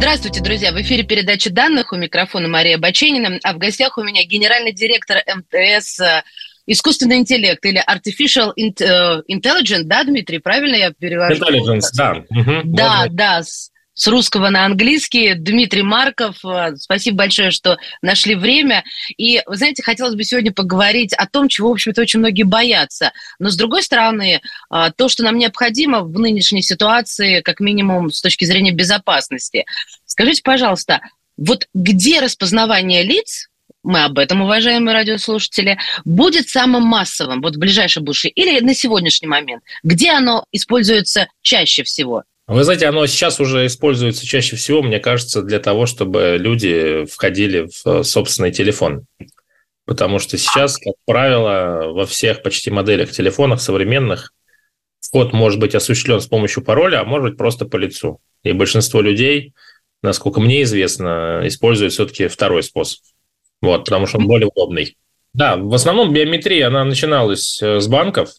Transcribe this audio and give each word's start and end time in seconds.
Здравствуйте, 0.00 0.40
друзья! 0.40 0.72
В 0.72 0.80
эфире 0.80 1.02
передача 1.02 1.50
данных 1.50 1.92
у 1.92 1.96
микрофона 1.96 2.48
Мария 2.48 2.78
Баченина, 2.78 3.38
а 3.44 3.52
в 3.52 3.58
гостях 3.58 3.98
у 3.98 4.02
меня 4.02 4.24
генеральный 4.24 4.72
директор 4.72 5.18
МТС 5.26 6.00
э, 6.00 6.22
искусственный 6.66 7.18
интеллект 7.18 7.62
или 7.66 7.84
artificial 7.86 8.54
э, 8.56 9.22
intelligence, 9.30 9.82
да, 9.84 10.02
Дмитрий, 10.02 10.38
правильно 10.38 10.76
я 10.76 10.92
перевожу? 10.98 11.44
Intelligence, 11.44 11.88
да. 11.94 12.12
Угу, 12.30 12.62
да, 12.64 12.96
можно. 12.96 13.08
да, 13.10 13.42
с 13.42 13.70
русского 14.06 14.50
на 14.50 14.64
английский. 14.64 15.34
Дмитрий 15.34 15.82
Марков, 15.82 16.44
э, 16.44 16.76
спасибо 16.76 17.18
большое, 17.18 17.50
что 17.50 17.78
нашли 18.02 18.34
время. 18.34 18.84
И, 19.16 19.42
вы 19.46 19.56
знаете, 19.56 19.82
хотелось 19.82 20.14
бы 20.14 20.24
сегодня 20.24 20.52
поговорить 20.52 21.12
о 21.14 21.26
том, 21.26 21.48
чего, 21.48 21.70
в 21.70 21.72
общем-то, 21.72 22.02
очень 22.02 22.20
многие 22.20 22.44
боятся. 22.44 23.12
Но, 23.38 23.50
с 23.50 23.56
другой 23.56 23.82
стороны, 23.82 24.40
э, 24.72 24.90
то, 24.96 25.08
что 25.08 25.22
нам 25.22 25.38
необходимо 25.38 26.00
в 26.00 26.18
нынешней 26.18 26.62
ситуации, 26.62 27.40
как 27.40 27.60
минимум 27.60 28.10
с 28.10 28.20
точки 28.20 28.44
зрения 28.44 28.72
безопасности. 28.72 29.64
Скажите, 30.06 30.42
пожалуйста, 30.42 31.00
вот 31.36 31.68
где 31.74 32.20
распознавание 32.20 33.02
лиц 33.02 33.48
мы 33.82 34.04
об 34.04 34.18
этом, 34.18 34.42
уважаемые 34.42 34.94
радиослушатели, 34.94 35.78
будет 36.04 36.48
самым 36.48 36.82
массовым 36.82 37.40
вот 37.40 37.56
в 37.56 37.58
ближайшем 37.58 38.04
будущем 38.04 38.30
или 38.34 38.60
на 38.60 38.74
сегодняшний 38.74 39.28
момент? 39.28 39.62
Где 39.82 40.10
оно 40.10 40.44
используется 40.52 41.28
чаще 41.40 41.82
всего? 41.82 42.24
Вы 42.50 42.64
знаете, 42.64 42.86
оно 42.86 43.06
сейчас 43.06 43.38
уже 43.38 43.64
используется 43.66 44.26
чаще 44.26 44.56
всего, 44.56 44.82
мне 44.82 44.98
кажется, 44.98 45.42
для 45.42 45.60
того, 45.60 45.86
чтобы 45.86 46.36
люди 46.36 47.04
входили 47.04 47.68
в 47.68 47.86
э, 47.86 48.02
собственный 48.02 48.50
телефон. 48.50 49.06
Потому 49.86 50.18
что 50.18 50.36
сейчас, 50.36 50.76
как 50.76 50.94
правило, 51.06 51.92
во 51.92 52.06
всех 52.06 52.42
почти 52.42 52.72
моделях 52.72 53.12
телефонов 53.12 53.62
современных 53.62 54.32
вход 54.98 55.32
может 55.32 55.60
быть 55.60 55.76
осуществлен 55.76 56.20
с 56.20 56.26
помощью 56.26 56.64
пароля, 56.64 57.02
а 57.02 57.04
может 57.04 57.30
быть 57.30 57.38
просто 57.38 57.66
по 57.66 57.76
лицу. 57.76 58.18
И 58.42 58.50
большинство 58.50 59.00
людей, 59.00 59.54
насколько 60.02 60.40
мне 60.40 60.62
известно, 60.62 61.42
используют 61.44 61.92
все-таки 61.92 62.26
второй 62.26 62.64
способ. 62.64 62.98
Вот, 63.62 63.84
потому 63.84 64.08
что 64.08 64.18
он 64.18 64.26
более 64.26 64.48
удобный. 64.48 64.96
Да, 65.34 65.56
в 65.56 65.72
основном 65.72 66.12
биометрия, 66.12 66.66
она 66.66 66.82
начиналась 66.82 67.62
э, 67.62 67.78
с 67.78 67.86
банков, 67.86 68.30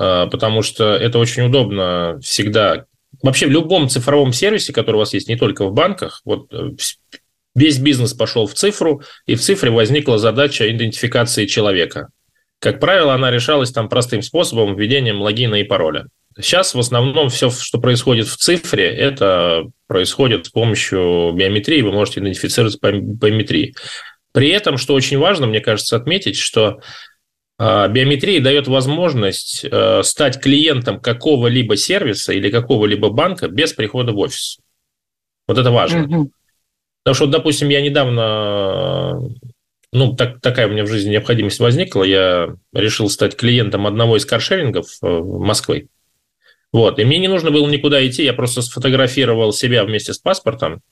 э, 0.00 0.28
потому 0.30 0.62
что 0.62 0.94
это 0.94 1.18
очень 1.18 1.42
удобно 1.42 2.20
всегда 2.22 2.86
вообще 3.22 3.46
в 3.46 3.50
любом 3.50 3.88
цифровом 3.88 4.32
сервисе, 4.32 4.72
который 4.72 4.96
у 4.96 5.00
вас 5.00 5.14
есть, 5.14 5.28
не 5.28 5.36
только 5.36 5.66
в 5.66 5.72
банках, 5.72 6.20
вот 6.24 6.52
э, 6.52 6.70
весь 7.54 7.78
бизнес 7.78 8.14
пошел 8.14 8.46
в 8.46 8.54
цифру, 8.54 9.02
и 9.26 9.34
в 9.34 9.40
цифре 9.40 9.70
возникла 9.70 10.18
задача 10.18 10.70
идентификации 10.70 11.46
человека. 11.46 12.08
Как 12.60 12.80
правило, 12.80 13.14
она 13.14 13.30
решалась 13.30 13.70
там 13.70 13.88
простым 13.88 14.22
способом, 14.22 14.76
введением 14.76 15.20
логина 15.20 15.56
и 15.56 15.64
пароля. 15.64 16.06
Сейчас 16.40 16.74
в 16.74 16.78
основном 16.78 17.30
все, 17.30 17.50
что 17.50 17.80
происходит 17.80 18.28
в 18.28 18.36
цифре, 18.36 18.86
это 18.86 19.64
происходит 19.86 20.46
с 20.46 20.50
помощью 20.50 21.32
биометрии, 21.34 21.82
вы 21.82 21.92
можете 21.92 22.20
идентифицироваться 22.20 22.78
по 22.78 22.92
биометрии. 22.92 23.74
При 24.32 24.50
этом, 24.50 24.76
что 24.76 24.94
очень 24.94 25.18
важно, 25.18 25.46
мне 25.46 25.60
кажется, 25.60 25.96
отметить, 25.96 26.36
что 26.36 26.80
биометрия 27.58 28.40
дает 28.40 28.68
возможность 28.68 29.64
э, 29.64 30.02
стать 30.04 30.40
клиентом 30.40 31.00
какого-либо 31.00 31.76
сервиса 31.76 32.32
или 32.32 32.50
какого-либо 32.50 33.10
банка 33.10 33.48
без 33.48 33.72
прихода 33.72 34.12
в 34.12 34.18
офис. 34.18 34.58
Вот 35.48 35.58
это 35.58 35.70
важно. 35.70 36.04
Угу. 36.04 36.30
Потому 37.02 37.14
что, 37.14 37.26
допустим, 37.26 37.68
я 37.70 37.80
недавно, 37.80 39.20
ну, 39.92 40.14
так, 40.14 40.40
такая 40.40 40.68
у 40.68 40.70
меня 40.70 40.84
в 40.84 40.88
жизни 40.88 41.10
необходимость 41.10 41.58
возникла, 41.58 42.04
я 42.04 42.54
решил 42.72 43.08
стать 43.08 43.34
клиентом 43.34 43.86
одного 43.86 44.16
из 44.16 44.26
каршерингов 44.26 44.86
э, 45.02 45.06
Москвы. 45.06 45.88
Вот, 46.70 46.98
и 46.98 47.04
мне 47.04 47.18
не 47.18 47.28
нужно 47.28 47.50
было 47.50 47.66
никуда 47.66 48.06
идти, 48.06 48.24
я 48.24 48.34
просто 48.34 48.60
сфотографировал 48.60 49.52
себя 49.52 49.84
вместе 49.84 50.12
с 50.12 50.18
паспортом, 50.18 50.82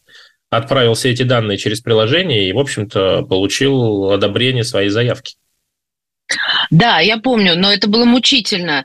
отправил 0.48 0.94
все 0.94 1.10
эти 1.10 1.22
данные 1.22 1.58
через 1.58 1.80
приложение 1.80 2.48
и, 2.48 2.52
в 2.52 2.58
общем-то, 2.58 3.22
получил 3.22 4.10
одобрение 4.10 4.64
своей 4.64 4.88
заявки. 4.88 5.34
Да, 6.70 7.00
я 7.00 7.18
помню, 7.18 7.56
но 7.56 7.72
это 7.72 7.88
было 7.88 8.04
мучительно. 8.04 8.84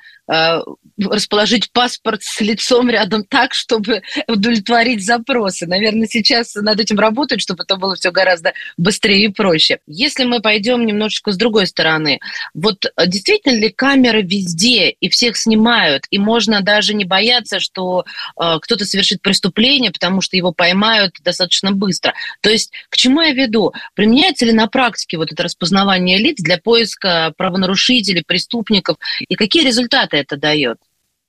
Э, 1.02 1.06
расположить 1.10 1.72
паспорт 1.72 2.24
с 2.24 2.42
лицом 2.42 2.90
рядом 2.90 3.24
так, 3.24 3.54
чтобы 3.54 4.02
удовлетворить 4.28 5.06
запросы. 5.06 5.66
Наверное, 5.66 6.08
сейчас 6.08 6.56
над 6.56 6.80
этим 6.80 7.00
работают, 7.00 7.42
чтобы 7.42 7.64
это 7.64 7.76
было 7.76 7.96
все 7.96 8.12
гораздо 8.12 8.54
быстрее 8.78 9.26
и 9.26 9.28
проще. 9.30 9.80
Если 9.88 10.24
мы 10.24 10.42
пойдем 10.42 10.86
немножечко 10.86 11.32
с 11.32 11.38
другой 11.38 11.68
стороны, 11.68 12.20
вот 12.54 12.86
действительно 13.06 13.58
ли 13.58 13.70
камеры 13.70 14.22
везде 14.22 14.90
и 14.90 15.10
всех 15.10 15.38
снимают, 15.38 16.06
и 16.10 16.18
можно 16.18 16.62
даже 16.62 16.94
не 16.94 17.06
бояться, 17.06 17.60
что 17.60 18.06
э, 18.40 18.58
кто-то 18.62 18.86
совершит 18.86 19.22
преступление, 19.22 19.92
потому 19.92 20.22
что 20.22 20.38
его 20.38 20.52
поймают 20.52 21.16
достаточно 21.24 21.72
быстро. 21.72 22.14
То 22.42 22.50
есть 22.50 22.72
к 22.90 22.98
чему 22.98 23.22
я 23.22 23.34
веду? 23.34 23.74
Применяется 23.96 24.46
ли 24.46 24.54
на 24.54 24.68
практике 24.68 25.18
вот 25.18 25.32
это 25.32 25.44
распознавание 25.44 26.18
лиц 26.18 26.38
для 26.40 26.58
поиска 26.58 27.34
правонарушителей, 27.38 28.24
преступников, 28.26 28.98
и 29.28 29.36
какие 29.36 29.66
результаты 29.66 30.18
это 30.18 30.38
дает? 30.38 30.78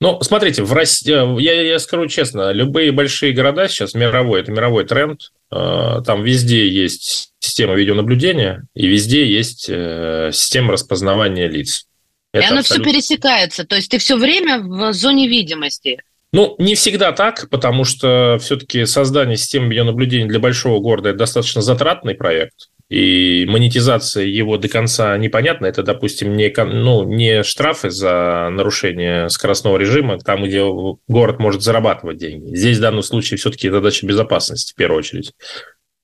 Ну, 0.03 0.21
смотрите, 0.21 0.63
в 0.63 0.73
России, 0.73 1.13
э, 1.13 1.41
я, 1.41 1.61
я 1.61 1.79
скажу 1.79 2.07
честно, 2.07 2.51
любые 2.51 2.91
большие 2.91 3.31
города 3.31 3.69
сейчас 3.69 3.93
мировой, 3.93 4.41
это 4.41 4.51
мировой 4.51 4.83
тренд, 4.83 5.31
э, 5.49 6.01
там 6.05 6.23
везде 6.23 6.67
есть 6.67 7.31
система 7.39 7.75
видеонаблюдения, 7.75 8.65
и 8.75 8.85
везде 8.85 9.25
есть 9.25 9.67
э, 9.69 10.31
система 10.33 10.73
распознавания 10.73 11.47
лиц. 11.47 11.87
Это 12.33 12.43
и 12.43 12.47
оно 12.49 12.59
абсолютно... 12.59 12.83
все 12.83 12.93
пересекается, 12.93 13.63
то 13.63 13.77
есть 13.77 13.91
ты 13.91 13.97
все 13.97 14.17
время 14.17 14.59
в 14.59 14.91
зоне 14.91 15.29
видимости. 15.29 16.03
Ну, 16.33 16.55
не 16.57 16.75
всегда 16.75 17.13
так, 17.13 17.47
потому 17.49 17.85
что 17.85 18.37
все-таки 18.41 18.85
создание 18.85 19.37
системы 19.37 19.69
видеонаблюдения 19.69 20.27
для 20.27 20.39
большого 20.39 20.81
города– 20.81 21.09
это 21.11 21.19
достаточно 21.19 21.61
затратный 21.61 22.15
проект 22.15 22.71
и 22.89 23.45
монетизация 23.47 24.25
его 24.25 24.57
до 24.57 24.67
конца 24.67 25.17
непонятна. 25.17 25.65
Это, 25.65 25.83
допустим, 25.83 26.35
не, 26.35 26.53
ну, 26.55 27.03
не 27.03 27.43
штрафы 27.43 27.89
за 27.89 28.49
нарушение 28.51 29.29
скоростного 29.29 29.77
режима, 29.77 30.19
там, 30.19 30.43
где 30.43 30.63
город 31.07 31.39
может 31.39 31.61
зарабатывать 31.61 32.17
деньги. 32.17 32.55
Здесь 32.55 32.77
в 32.77 32.81
данном 32.81 33.03
случае 33.03 33.37
все-таки 33.37 33.69
задача 33.69 34.05
безопасности 34.05 34.73
в 34.73 34.75
первую 34.75 34.99
очередь. 34.99 35.33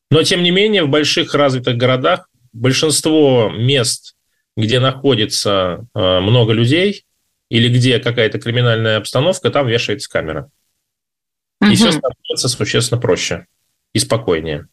Но, 0.10 0.24
тем 0.24 0.42
не 0.42 0.52
менее, 0.52 0.84
в 0.84 0.90
больших 0.90 1.36
развитых 1.36 1.78
городах 1.78 2.28
большинство 2.54 3.52
мест, 3.56 4.16
где 4.58 4.80
находится 4.80 5.86
э, 5.94 6.20
много 6.20 6.54
людей 6.54 7.04
или 7.50 7.70
где 7.70 8.00
какая-то 8.00 8.40
криминальная 8.40 8.98
обстановка, 8.98 9.52
там 9.52 9.68
вешается 9.68 10.10
камера. 10.10 10.50
Угу. 11.62 11.72
И 11.72 11.76
все 11.76 11.92
становится 11.92 12.48
существенно 12.48 13.00
проще 13.00 13.46
и 13.94 14.00
спокойнее. 14.00 14.68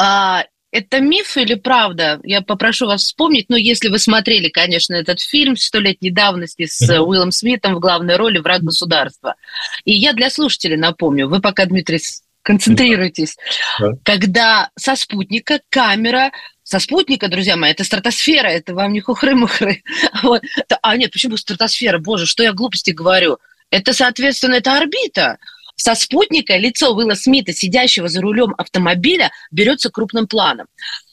А, 0.00 0.44
это 0.72 1.00
миф 1.00 1.36
или 1.36 1.54
правда? 1.54 2.20
Я 2.22 2.40
попрошу 2.40 2.86
вас 2.86 3.02
вспомнить, 3.02 3.46
ну, 3.48 3.56
если 3.56 3.88
вы 3.88 3.98
смотрели, 3.98 4.48
конечно, 4.48 4.94
этот 4.94 5.20
фильм 5.20 5.56
столетней 5.56 6.10
давности 6.10 6.64
с 6.64 6.80
mm-hmm. 6.80 7.00
Уиллом 7.00 7.32
Смитом 7.32 7.74
в 7.74 7.80
главной 7.80 8.16
роли 8.16 8.38
«Враг 8.38 8.62
государства». 8.62 9.34
И 9.84 9.92
я 9.92 10.14
для 10.14 10.30
слушателей 10.30 10.76
напомню, 10.76 11.28
вы 11.28 11.40
пока, 11.40 11.66
Дмитрий, 11.66 12.00
концентрируйтесь. 12.42 13.36
Mm-hmm. 13.80 13.98
Когда 14.04 14.70
со 14.74 14.96
спутника 14.96 15.60
камера 15.68 16.30
со 16.62 16.78
спутника, 16.78 17.26
друзья 17.26 17.56
мои, 17.56 17.72
это 17.72 17.82
стратосфера, 17.82 18.46
это 18.46 18.74
вам 18.74 18.92
не 18.92 19.00
хухры-мухры. 19.00 19.82
Вот. 20.22 20.42
А 20.82 20.96
нет, 20.96 21.10
почему 21.10 21.36
стратосфера? 21.36 21.98
Боже, 21.98 22.26
что 22.26 22.44
я 22.44 22.52
глупости 22.52 22.92
говорю? 22.92 23.38
Это, 23.70 23.92
соответственно, 23.92 24.54
это 24.54 24.76
орбита 24.76 25.38
со 25.80 25.94
спутника 25.94 26.56
лицо 26.56 26.94
Уилла 26.94 27.14
Смита, 27.14 27.52
сидящего 27.52 28.08
за 28.08 28.20
рулем 28.20 28.54
автомобиля, 28.58 29.30
берется 29.50 29.90
крупным 29.90 30.26
планом. 30.26 30.66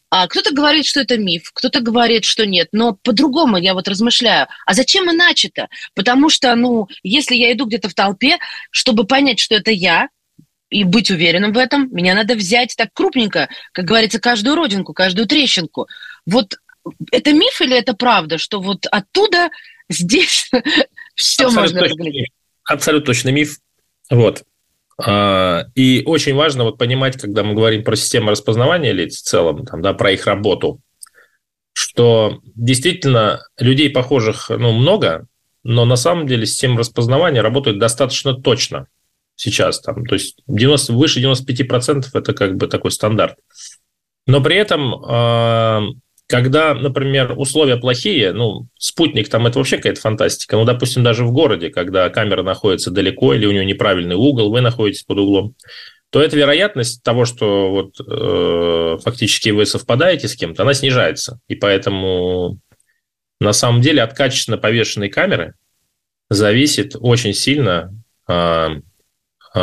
А 0.09 0.27
кто-то 0.27 0.53
говорит, 0.53 0.85
что 0.85 1.01
это 1.01 1.17
миф, 1.17 1.51
кто-то 1.53 1.81
говорит, 1.81 2.23
что 2.23 2.45
нет, 2.45 2.69
но 2.71 2.93
по-другому 2.93 3.57
я 3.57 3.73
вот 3.73 3.87
размышляю. 3.87 4.47
А 4.65 4.73
зачем 4.73 5.09
иначе-то? 5.11 5.67
Потому 5.93 6.29
что, 6.29 6.55
ну, 6.55 6.87
если 7.03 7.35
я 7.35 7.51
иду 7.51 7.65
где-то 7.65 7.89
в 7.89 7.93
толпе, 7.93 8.37
чтобы 8.71 9.05
понять, 9.05 9.39
что 9.39 9.55
это 9.55 9.71
я, 9.71 10.09
и 10.69 10.83
быть 10.83 11.09
уверенным 11.11 11.53
в 11.53 11.57
этом, 11.57 11.89
меня 11.93 12.13
надо 12.13 12.35
взять 12.35 12.75
так 12.75 12.89
крупненько, 12.93 13.47
как 13.71 13.85
говорится, 13.85 14.19
каждую 14.19 14.55
родинку, 14.55 14.93
каждую 14.93 15.25
трещинку. 15.25 15.87
Вот 16.25 16.55
это 17.11 17.31
миф 17.31 17.61
или 17.61 17.77
это 17.77 17.93
правда, 17.93 18.37
что 18.37 18.59
вот 18.59 18.85
оттуда 18.91 19.49
здесь 19.89 20.49
все 21.15 21.49
можно 21.49 21.81
разглядеть? 21.81 22.31
Абсолютно 22.65 23.05
точно 23.05 23.29
миф. 23.29 23.59
Вот. 24.09 24.43
А, 24.99 25.65
и 25.75 26.03
очень 26.05 26.35
важно 26.35 26.63
вот 26.63 26.77
понимать, 26.77 27.17
когда 27.17 27.43
мы 27.43 27.53
говорим 27.53 27.83
про 27.83 27.95
систему 27.95 28.31
распознавания 28.31 28.91
лиц 28.91 29.17
в 29.17 29.23
целом, 29.23 29.65
там, 29.65 29.81
да, 29.81 29.93
про 29.93 30.11
их 30.11 30.25
работу, 30.25 30.81
что 31.73 32.39
действительно 32.55 33.41
людей 33.59 33.89
похожих 33.89 34.49
ну, 34.49 34.71
много, 34.71 35.27
но 35.63 35.85
на 35.85 35.95
самом 35.95 36.25
деле 36.25 36.45
система 36.45 36.79
распознавания 36.79 37.41
работает 37.41 37.77
достаточно 37.77 38.33
точно 38.33 38.87
сейчас. 39.35 39.81
Там, 39.81 40.05
то 40.05 40.15
есть 40.15 40.39
90, 40.47 40.93
выше 40.93 41.21
95% 41.21 42.05
это 42.13 42.33
как 42.33 42.55
бы 42.55 42.67
такой 42.67 42.91
стандарт. 42.91 43.37
Но 44.25 44.41
при 44.41 44.55
этом 44.55 44.95
а, 45.05 45.83
когда, 46.27 46.73
например, 46.73 47.33
условия 47.37 47.77
плохие, 47.77 48.33
ну, 48.33 48.67
спутник 48.77 49.29
там 49.29 49.47
это 49.47 49.57
вообще 49.57 49.77
какая-то 49.77 50.01
фантастика. 50.01 50.57
Ну, 50.57 50.65
допустим, 50.65 51.03
даже 51.03 51.23
в 51.23 51.31
городе, 51.31 51.69
когда 51.69 52.09
камера 52.09 52.43
находится 52.43 52.91
далеко 52.91 53.33
или 53.33 53.45
у 53.45 53.51
нее 53.51 53.65
неправильный 53.65 54.15
угол, 54.15 54.51
вы 54.51 54.59
находитесь 54.59 55.03
под 55.03 55.19
углом, 55.19 55.55
то 56.09 56.21
эта 56.21 56.35
вероятность 56.35 57.01
того, 57.01 57.25
что 57.25 57.71
вот 57.71 57.99
э, 57.99 58.97
фактически 59.03 59.49
вы 59.49 59.65
совпадаете 59.65 60.27
с 60.27 60.35
кем-то, 60.35 60.63
она 60.63 60.73
снижается. 60.73 61.39
И 61.47 61.55
поэтому 61.55 62.59
на 63.39 63.53
самом 63.53 63.81
деле 63.81 64.01
от 64.01 64.13
качественно 64.13 64.57
повешенной 64.57 65.09
камеры 65.09 65.53
зависит 66.29 66.95
очень 66.99 67.33
сильно 67.33 67.93
э, 68.27 68.67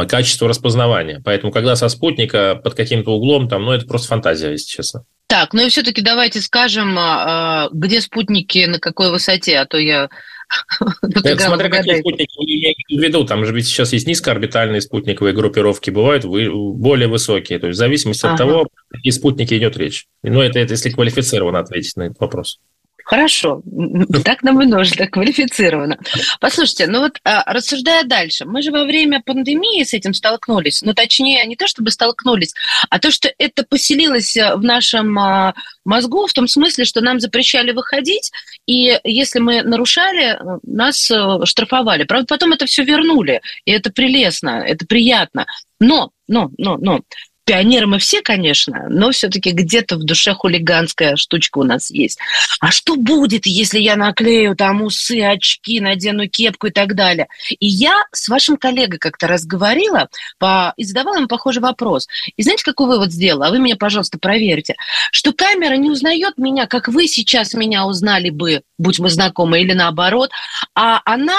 качество 0.09 0.49
распознавания. 0.49 1.21
Поэтому, 1.23 1.53
когда 1.53 1.77
со 1.77 1.89
спутника 1.89 2.59
под 2.63 2.75
каким-то 2.75 3.13
углом, 3.13 3.49
там, 3.49 3.65
ну, 3.65 3.73
это 3.73 3.87
просто 3.87 4.09
фантазия, 4.09 4.51
если 4.51 4.69
честно. 4.69 5.05
Так, 5.27 5.53
ну 5.53 5.67
и 5.67 5.69
все-таки 5.69 6.03
давайте 6.03 6.41
скажем, 6.41 6.99
а, 6.99 7.65
а, 7.67 7.69
где 7.73 8.01
спутники, 8.01 8.67
на 8.67 8.79
какой 8.79 9.11
высоте, 9.11 9.59
а 9.59 9.67
то 9.67 9.79
я 9.79 10.11
это 11.03 11.39
смотря 11.39 11.69
какие 11.71 12.01
спутники 12.01 12.39
вы 12.39 12.45
имеете 12.45 12.83
в 12.89 13.03
виду. 13.03 13.25
Там 13.25 13.45
же 13.45 13.53
ведь 13.53 13.67
сейчас 13.67 13.93
есть 13.93 14.07
низкоорбитальные 14.07 14.81
спутниковые 14.81 15.35
группировки, 15.35 15.91
бывают 15.91 16.25
более 16.25 17.09
высокие. 17.09 17.59
То 17.59 17.69
есть 17.69 17.77
в 17.77 17.79
зависимости 17.79 18.25
ага. 18.27 18.35
от 18.35 18.39
того, 18.39 18.69
какие 18.89 19.13
спутники 19.13 19.55
идет 19.55 19.77
речь. 19.77 20.07
Ну, 20.23 20.41
это, 20.41 20.59
это 20.59 20.73
если 20.73 20.91
квалифицированно 20.91 21.59
ответить 21.59 21.97
на 21.97 22.05
этот 22.05 22.21
вопрос. 22.21 22.61
Хорошо, 23.05 23.63
так 24.25 24.43
нам 24.43 24.63
и 24.63 24.67
нужно, 24.67 25.07
квалифицированно. 25.07 25.99
Послушайте, 26.41 26.87
ну 26.87 27.01
вот 27.01 27.19
а, 27.25 27.53
рассуждая 27.53 28.05
дальше, 28.05 28.47
мы 28.47 28.63
же 28.63 28.71
во 28.71 28.85
время 28.85 29.23
пандемии 29.25 29.85
с 29.85 29.93
этим 29.93 30.15
столкнулись, 30.15 30.83
ну 30.83 30.95
точнее 30.95 31.45
не 31.47 31.57
то 31.57 31.67
чтобы 31.67 31.91
столкнулись, 31.91 32.55
а 32.89 32.99
то, 32.99 33.11
что 33.11 33.31
это 33.39 33.65
поселилось 33.65 34.37
э, 34.37 34.57
в 34.57 34.63
нашем 34.63 35.19
а, 35.19 35.55
мозгу 35.85 36.27
в 36.27 36.33
том 36.33 36.49
смысле, 36.49 36.85
что 36.85 37.03
нам 37.03 37.21
запрещали 37.21 37.73
выходить, 37.73 38.31
и 38.67 38.99
если 39.05 39.39
мы 39.39 39.63
нарушали, 39.63 40.35
э, 40.35 40.59
нас 40.63 41.11
э, 41.11 41.45
штрафовали. 41.45 42.05
Правда, 42.05 42.27
потом 42.27 42.53
это 42.53 42.65
все 42.67 42.85
вернули, 42.85 43.43
и 43.67 43.73
это 43.73 43.93
прелестно, 43.93 44.65
это 44.67 44.87
приятно. 44.87 45.47
Но, 45.79 46.11
но, 46.27 46.51
но, 46.57 46.79
но, 46.79 47.01
Пионеры 47.45 47.87
мы 47.87 47.99
все, 47.99 48.23
конечно, 48.23 48.87
но 48.89 49.11
все-таки 49.11 49.51
где-то 49.51 49.97
в 49.97 50.05
душе 50.05 50.33
хулиганская 50.33 51.17
штучка 51.17 51.59
у 51.59 51.63
нас 51.63 51.91
есть. 51.91 52.19
А 52.61 52.71
что 52.71 52.97
будет, 52.97 53.45
если 53.45 53.79
я 53.79 53.97
наклею 53.97 54.57
там 54.57 54.83
усы, 54.83 55.21
очки, 55.21 55.81
надену 55.81 56.27
кепку 56.29 56.69
и 56.69 56.71
так 56.71 56.95
далее? 56.95 57.29
И 57.51 57.67
я 57.67 58.05
с 58.13 58.29
вашим 58.29 58.57
коллегой 58.57 58.99
как-то 58.99 59.27
разговаривала 59.27 60.09
по... 60.39 60.73
и 60.79 60.85
задавала 60.85 61.17
ему 61.17 61.29
похожий 61.29 61.61
вопрос. 61.61 62.09
И 62.37 62.43
знаете, 62.43 62.65
какой 62.65 62.87
вывод 62.87 63.13
сделала? 63.13 63.49
А 63.49 63.51
вы 63.51 63.59
меня, 63.59 63.77
пожалуйста, 63.77 64.19
проверьте. 64.19 64.77
Что 65.13 65.33
камера 65.33 65.75
не 65.75 65.91
узнает 65.91 66.39
меня, 66.39 66.67
как 66.67 66.89
вы 66.89 67.07
сейчас 67.09 67.53
меня 67.53 67.87
узнали 67.87 68.31
бы, 68.31 68.63
будь 68.79 68.99
мы 68.99 69.11
знакомы, 69.11 69.61
или 69.61 69.75
наоборот, 69.75 70.31
а 70.75 71.03
она 71.05 71.37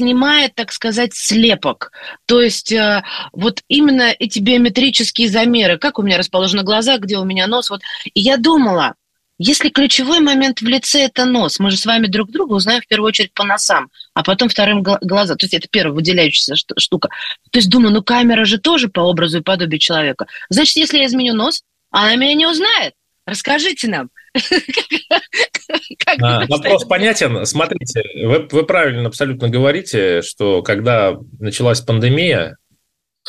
снимает, 0.00 0.54
так 0.54 0.72
сказать, 0.72 1.14
слепок. 1.14 1.92
То 2.24 2.40
есть 2.40 2.72
э, 2.72 3.02
вот 3.32 3.60
именно 3.68 4.14
эти 4.18 4.38
биометрические 4.38 5.28
замеры, 5.28 5.76
как 5.76 5.98
у 5.98 6.02
меня 6.02 6.16
расположены 6.16 6.62
глаза, 6.62 6.96
где 6.96 7.18
у 7.18 7.24
меня 7.24 7.46
нос. 7.46 7.68
Вот. 7.68 7.82
И 8.14 8.20
я 8.20 8.38
думала, 8.38 8.94
если 9.36 9.68
ключевой 9.68 10.20
момент 10.20 10.62
в 10.62 10.66
лице– 10.66 11.00
это 11.02 11.26
нос, 11.26 11.58
мы 11.58 11.70
же 11.70 11.76
с 11.76 11.84
вами 11.84 12.06
друг 12.06 12.30
друга 12.30 12.54
узнаем 12.54 12.80
в 12.80 12.86
первую 12.86 13.08
очередь 13.08 13.34
по 13.34 13.44
носам, 13.44 13.90
а 14.14 14.22
потом 14.22 14.48
вторым 14.48 14.82
глаза. 14.82 15.34
То 15.36 15.44
есть 15.44 15.54
это 15.54 15.68
первая 15.70 15.94
выделяющаяся 15.94 16.56
штука. 16.78 17.08
То 17.50 17.58
есть 17.58 17.68
думаю, 17.68 17.92
ну 17.92 18.02
камера 18.02 18.46
же 18.46 18.58
тоже 18.58 18.88
по 18.88 19.00
образу 19.00 19.38
и 19.38 19.42
подобию 19.42 19.78
человека. 19.78 20.26
Значит, 20.48 20.76
если 20.76 20.98
я 20.98 21.06
изменю 21.06 21.34
нос, 21.34 21.62
она 21.90 22.16
меня 22.16 22.34
не 22.34 22.46
узнает. 22.46 22.94
Расскажите 23.26 23.88
нам. 23.88 24.08
А, 26.20 26.44
вопрос 26.46 26.84
понятен. 26.84 27.46
Смотрите, 27.46 28.02
вы, 28.26 28.48
вы 28.50 28.66
правильно 28.66 29.06
абсолютно 29.08 29.48
говорите, 29.48 30.22
что 30.22 30.62
когда 30.62 31.16
началась 31.38 31.80
пандемия, 31.80 32.56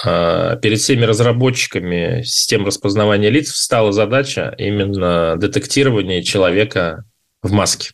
а, 0.03 0.55
перед 0.55 0.79
всеми 0.79 1.05
разработчиками 1.05 2.23
систем 2.23 2.65
распознавания 2.65 3.29
лиц 3.29 3.51
встала 3.51 3.91
задача 3.91 4.55
именно 4.57 5.35
детектирования 5.37 6.23
человека 6.23 7.03
в 7.41 7.51
маске. 7.51 7.91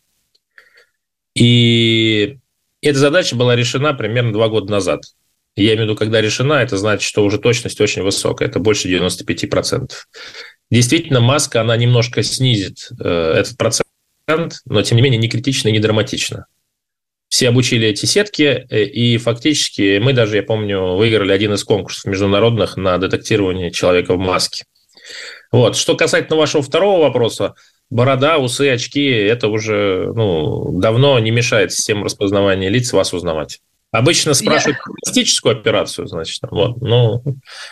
И 1.34 2.38
эта 2.80 2.98
задача 2.98 3.36
была 3.36 3.56
решена 3.56 3.94
примерно 3.94 4.32
два 4.32 4.48
года 4.48 4.70
назад. 4.70 5.02
Я 5.56 5.74
имею 5.74 5.80
в 5.80 5.90
виду, 5.90 5.96
когда 5.96 6.20
решена, 6.20 6.54
это 6.54 6.76
значит, 6.76 7.02
что 7.02 7.24
уже 7.24 7.38
точность 7.38 7.80
очень 7.80 8.02
высокая, 8.02 8.48
это 8.48 8.60
больше 8.60 8.88
95%. 8.88 9.90
Действительно, 10.70 11.20
маска, 11.20 11.60
она 11.60 11.76
немножко 11.76 12.22
снизит 12.22 12.90
э, 13.02 13.32
этот 13.36 13.56
процент, 13.56 14.60
но, 14.66 14.82
тем 14.82 14.96
не 14.96 15.02
менее, 15.02 15.18
не 15.18 15.28
критично 15.28 15.68
и 15.68 15.72
не 15.72 15.80
драматично. 15.80 16.46
Все 17.28 17.48
обучили 17.48 17.88
эти 17.88 18.06
сетки, 18.06 18.66
э, 18.68 18.84
и 18.84 19.16
фактически 19.16 19.98
мы 19.98 20.12
даже, 20.12 20.36
я 20.36 20.42
помню, 20.42 20.96
выиграли 20.96 21.32
один 21.32 21.54
из 21.54 21.64
конкурсов 21.64 22.04
международных 22.04 22.76
на 22.76 22.98
детектирование 22.98 23.70
человека 23.70 24.14
в 24.14 24.18
маске. 24.18 24.64
Вот. 25.50 25.76
Что 25.76 25.96
касательно 25.96 26.36
вашего 26.36 26.62
второго 26.62 27.02
вопроса, 27.02 27.54
борода, 27.88 28.38
усы, 28.38 28.70
очки– 28.70 29.06
это 29.06 29.48
уже 29.48 30.12
ну, 30.14 30.78
давно 30.78 31.18
не 31.18 31.30
мешает 31.30 31.72
системе 31.72 32.04
распознавания 32.04 32.68
лиц 32.68 32.92
вас 32.92 33.14
узнавать. 33.14 33.60
Обычно 33.90 34.34
спрашивают 34.34 34.76
Я... 34.76 34.92
пластическую 35.02 35.58
операцию, 35.58 36.06
значит, 36.06 36.40
вот, 36.50 36.76
ну, 36.82 37.22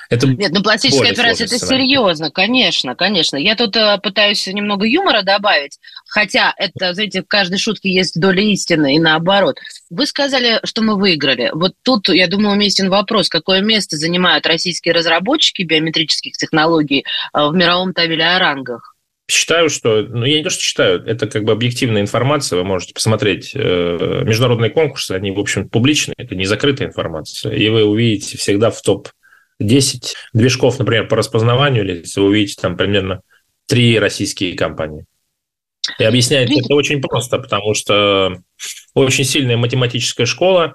это 0.09 0.27
Нет, 0.27 0.51
ну, 0.51 0.63
пластическая 0.63 1.13
операция– 1.13 1.47
это 1.47 1.59
серьезно, 1.59 2.31
конечно, 2.31 2.95
конечно. 2.95 3.37
Я 3.37 3.55
тут 3.55 3.77
э, 3.77 3.99
пытаюсь 4.03 4.47
немного 4.47 4.87
юмора 4.87 5.21
добавить, 5.23 5.79
хотя 6.09 6.55
это, 6.57 6.95
знаете, 6.95 7.23
в 7.23 7.27
каждой 7.27 7.59
шутке 7.59 7.91
есть 7.93 8.19
доля 8.19 8.43
истины 8.43 8.97
и 8.97 8.99
наоборот. 8.99 9.59
Вы 9.91 10.07
сказали, 10.07 10.61
что 10.65 10.81
мы 10.81 10.99
выиграли. 10.99 11.51
Вот 11.53 11.75
тут, 11.83 12.09
я 12.09 12.29
думаю, 12.29 12.55
уместен 12.55 12.89
вопрос, 12.89 13.29
какое 13.29 13.61
место 13.61 13.99
занимают 13.99 14.47
российские 14.47 14.95
разработчики 14.95 15.63
биометрических 15.63 16.35
технологий 16.39 17.05
э, 17.35 17.47
в 17.47 17.55
мировом 17.55 17.93
табеле 17.93 18.25
о 18.25 18.39
рангах? 18.39 18.96
Считаю, 19.29 19.69
что, 19.71 20.03
ну, 20.03 20.25
я 20.25 20.39
не 20.39 20.45
то, 20.45 20.51
что 20.51 20.63
считаю, 20.63 21.05
это 21.05 21.27
как 21.27 21.45
бы 21.45 21.53
объективная 21.53 22.01
информация, 22.01 22.59
вы 22.59 22.65
можете 22.65 22.95
посмотреть 22.95 23.53
э, 23.55 24.23
международные 24.25 24.71
конкурсы, 24.71 25.13
они, 25.13 25.33
в 25.33 25.41
общем, 25.41 25.69
публичные, 25.69 26.15
это 26.17 26.37
не 26.37 26.45
закрытая 26.45 26.89
информация, 26.89 27.53
и 27.53 27.69
вы 27.69 27.85
увидите 27.85 28.39
всегда 28.39 28.71
в 28.71 28.81
топ-10 28.83 30.15
движков, 30.33 30.79
например, 30.79 31.09
по 31.09 31.17
распознаванию 31.17 31.85
лиц, 31.85 32.17
вы 32.17 32.27
увидите 32.27 32.61
там 32.61 32.77
примерно 32.77 33.23
три 33.67 33.99
российские 33.99 34.57
компании. 34.57 35.07
И 35.99 36.05
объясняет 36.05 36.51
это 36.51 36.75
очень 36.75 37.01
просто, 37.01 37.39
потому 37.39 37.75
что 37.75 38.41
очень 38.95 39.25
сильная 39.25 39.57
математическая 39.57 40.27
школа, 40.27 40.75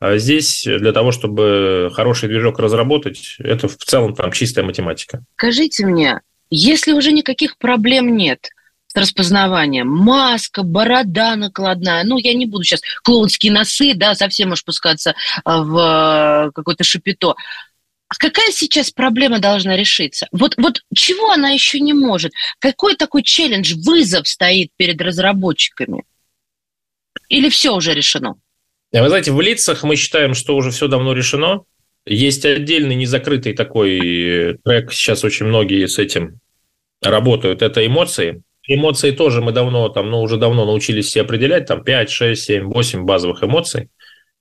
а 0.00 0.18
здесь 0.18 0.64
для 0.64 0.92
того, 0.92 1.12
чтобы 1.12 1.90
хороший 1.94 2.28
движок 2.28 2.58
разработать, 2.58 3.36
это 3.38 3.68
в 3.68 3.76
целом 3.76 4.14
там 4.14 4.32
чистая 4.32 4.64
математика. 4.64 5.22
Скажите 5.36 5.86
мне, 5.86 6.20
если 6.54 6.92
уже 6.92 7.12
никаких 7.12 7.56
проблем 7.56 8.14
нет 8.14 8.50
с 8.86 8.94
распознаванием, 8.94 9.88
маска, 9.88 10.62
борода 10.62 11.34
накладная, 11.34 12.04
ну, 12.04 12.18
я 12.18 12.34
не 12.34 12.44
буду 12.44 12.62
сейчас 12.62 12.82
клоунские 13.02 13.52
носы, 13.52 13.94
да, 13.94 14.14
совсем 14.14 14.52
уж 14.52 14.58
спускаться 14.58 15.14
а, 15.44 15.62
в 15.62 16.48
э, 16.48 16.50
какое-то 16.52 16.84
шапито. 16.84 17.36
А 18.08 18.14
какая 18.18 18.50
сейчас 18.50 18.90
проблема 18.90 19.38
должна 19.38 19.78
решиться? 19.78 20.28
Вот, 20.30 20.54
вот 20.58 20.82
чего 20.94 21.30
она 21.30 21.48
еще 21.48 21.80
не 21.80 21.94
может? 21.94 22.32
Какой 22.58 22.96
такой 22.96 23.22
челлендж, 23.22 23.72
вызов 23.74 24.28
стоит 24.28 24.72
перед 24.76 25.00
разработчиками? 25.00 26.04
Или 27.30 27.48
все 27.48 27.74
уже 27.74 27.94
решено? 27.94 28.34
Вы 28.92 29.08
знаете, 29.08 29.32
в 29.32 29.40
лицах 29.40 29.84
мы 29.84 29.96
считаем, 29.96 30.34
что 30.34 30.54
уже 30.54 30.70
все 30.70 30.86
давно 30.86 31.14
решено. 31.14 31.62
Есть 32.04 32.44
отдельный 32.44 32.94
незакрытый 32.94 33.54
такой 33.54 34.58
трек, 34.62 34.92
сейчас 34.92 35.24
очень 35.24 35.46
многие 35.46 35.86
с 35.86 35.98
этим 35.98 36.41
работают, 37.02 37.62
это 37.62 37.84
эмоции. 37.86 38.42
Эмоции 38.66 39.10
тоже 39.10 39.40
мы 39.40 39.52
давно, 39.52 39.88
там, 39.88 40.10
ну, 40.10 40.20
уже 40.20 40.36
давно 40.36 40.64
научились 40.64 41.06
все 41.06 41.22
определять, 41.22 41.66
там 41.66 41.82
5, 41.82 42.10
6, 42.10 42.42
7, 42.42 42.64
8 42.72 43.04
базовых 43.04 43.42
эмоций. 43.42 43.88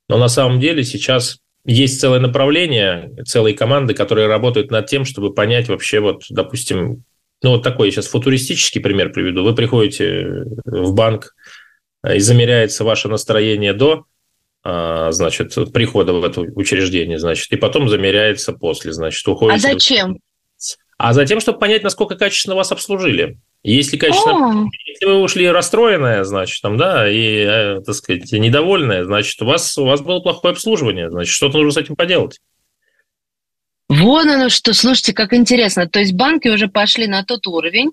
Но 0.08 0.18
на 0.18 0.28
самом 0.28 0.60
деле 0.60 0.84
сейчас 0.84 1.40
есть 1.66 2.00
целое 2.00 2.20
направление, 2.20 3.12
целые 3.26 3.56
команды, 3.56 3.94
которые 3.94 4.28
работают 4.28 4.72
над 4.72 4.88
тем, 4.88 5.06
чтобы 5.06 5.34
понять 5.34 5.70
вообще, 5.70 6.00
вот, 6.00 6.24
допустим, 6.30 7.04
ну, 7.42 7.52
вот 7.52 7.64
такой 7.64 7.92
сейчас 7.92 8.08
футуристический 8.08 8.82
пример 8.82 9.12
приведу. 9.12 9.44
Вы 9.44 9.56
приходите 9.56 10.46
в 10.66 10.94
банк, 10.94 11.34
и 12.08 12.20
замеряется 12.20 12.84
ваше 12.84 13.08
настроение 13.08 13.74
до 13.74 14.06
а, 14.64 15.12
значит, 15.12 15.56
прихода 15.74 16.14
в 16.14 16.24
это 16.24 16.42
учреждение, 16.42 17.18
значит, 17.18 17.52
и 17.52 17.58
потом 17.58 17.90
замеряется 17.90 18.54
после, 18.54 18.94
значит, 18.94 19.28
уходит. 19.28 19.58
А 19.58 19.60
зачем? 19.60 20.18
А 21.04 21.14
затем, 21.14 21.40
чтобы 21.40 21.58
понять, 21.58 21.82
насколько 21.82 22.16
качественно 22.16 22.56
вас 22.56 22.72
обслужили. 22.72 23.40
Если 23.64 23.98
качественно, 23.98 24.66
О! 24.66 24.70
если 24.86 25.06
вы 25.08 25.24
ушли 25.24 25.50
расстроенная, 25.50 26.24
значит, 26.24 26.62
там, 26.62 26.78
да, 26.78 27.10
и, 27.10 27.38
э, 27.40 27.82
так 27.84 27.96
сказать, 27.96 28.32
недовольная, 28.32 29.04
значит, 29.04 29.42
у 29.42 29.46
вас, 29.46 29.76
у 29.80 29.86
вас 29.86 30.02
было 30.02 30.20
плохое 30.20 30.52
обслуживание, 30.52 31.10
значит, 31.10 31.34
что-то 31.34 31.58
нужно 31.58 31.72
с 31.72 31.84
этим 31.84 31.96
поделать. 31.96 32.40
Вон 33.90 34.30
оно 34.30 34.50
что, 34.50 34.74
слушайте, 34.74 35.14
как 35.14 35.34
интересно. 35.34 35.90
То 35.90 36.00
есть 36.00 36.14
банки 36.14 36.50
уже 36.50 36.68
пошли 36.68 37.08
на 37.08 37.24
тот 37.24 37.48
уровень, 37.48 37.92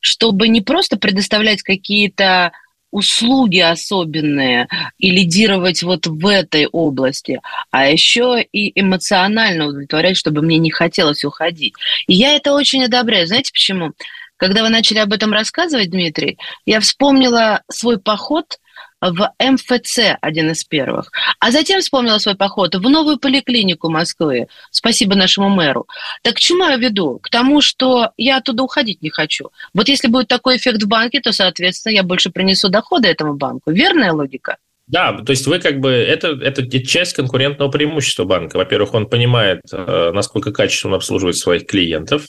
чтобы 0.00 0.48
не 0.48 0.60
просто 0.60 0.98
предоставлять 0.98 1.62
какие-то 1.62 2.50
услуги 2.90 3.58
особенные 3.58 4.68
и 4.98 5.10
лидировать 5.10 5.82
вот 5.82 6.06
в 6.06 6.26
этой 6.26 6.66
области, 6.66 7.40
а 7.70 7.88
еще 7.88 8.42
и 8.52 8.78
эмоционально 8.80 9.66
удовлетворять, 9.66 10.16
чтобы 10.16 10.42
мне 10.42 10.58
не 10.58 10.70
хотелось 10.70 11.24
уходить. 11.24 11.74
И 12.06 12.14
я 12.14 12.34
это 12.34 12.54
очень 12.54 12.84
одобряю. 12.84 13.26
Знаете 13.26 13.52
почему? 13.52 13.92
Когда 14.36 14.62
вы 14.62 14.68
начали 14.68 14.98
об 14.98 15.12
этом 15.12 15.32
рассказывать, 15.32 15.90
Дмитрий, 15.90 16.38
я 16.64 16.80
вспомнила 16.80 17.62
свой 17.68 17.98
поход– 17.98 18.58
в 19.00 19.32
МФЦ, 19.38 20.16
один 20.20 20.50
из 20.50 20.64
первых. 20.64 21.10
А 21.38 21.50
затем 21.50 21.80
вспомнила 21.80 22.18
свой 22.18 22.34
поход 22.34 22.74
в 22.74 22.82
новую 22.82 23.18
поликлинику 23.18 23.90
Москвы. 23.90 24.48
Спасибо 24.70 25.14
нашему 25.14 25.48
мэру. 25.48 25.86
Так 26.22 26.36
к 26.36 26.40
чему 26.40 26.64
я 26.64 26.76
веду? 26.76 27.18
К 27.22 27.30
тому, 27.30 27.60
что 27.60 28.10
я 28.16 28.38
оттуда 28.38 28.62
уходить 28.62 29.02
не 29.02 29.10
хочу. 29.10 29.50
Вот 29.74 29.88
если 29.88 30.08
будет 30.08 30.28
такой 30.28 30.56
эффект 30.56 30.82
в 30.82 30.88
банке, 30.88 31.20
то, 31.20 31.32
соответственно, 31.32 31.94
я 31.94 32.02
больше 32.02 32.30
принесу 32.30 32.68
доходы 32.68 33.08
этому 33.08 33.34
банку. 33.34 33.70
Верная 33.70 34.12
логика? 34.12 34.56
Да, 34.88 35.12
то 35.12 35.30
есть 35.30 35.46
вы 35.46 35.58
как 35.58 35.80
бы 35.80 35.90
это, 35.90 36.28
это 36.28 36.66
часть 36.80 37.12
конкурентного 37.12 37.70
преимущества 37.70 38.24
банка. 38.24 38.56
Во-первых, 38.56 38.94
он 38.94 39.06
понимает, 39.06 39.60
э, 39.70 40.10
насколько 40.14 40.50
качественно 40.50 40.94
он 40.94 40.96
обслуживает 40.96 41.36
своих 41.36 41.66
клиентов. 41.66 42.26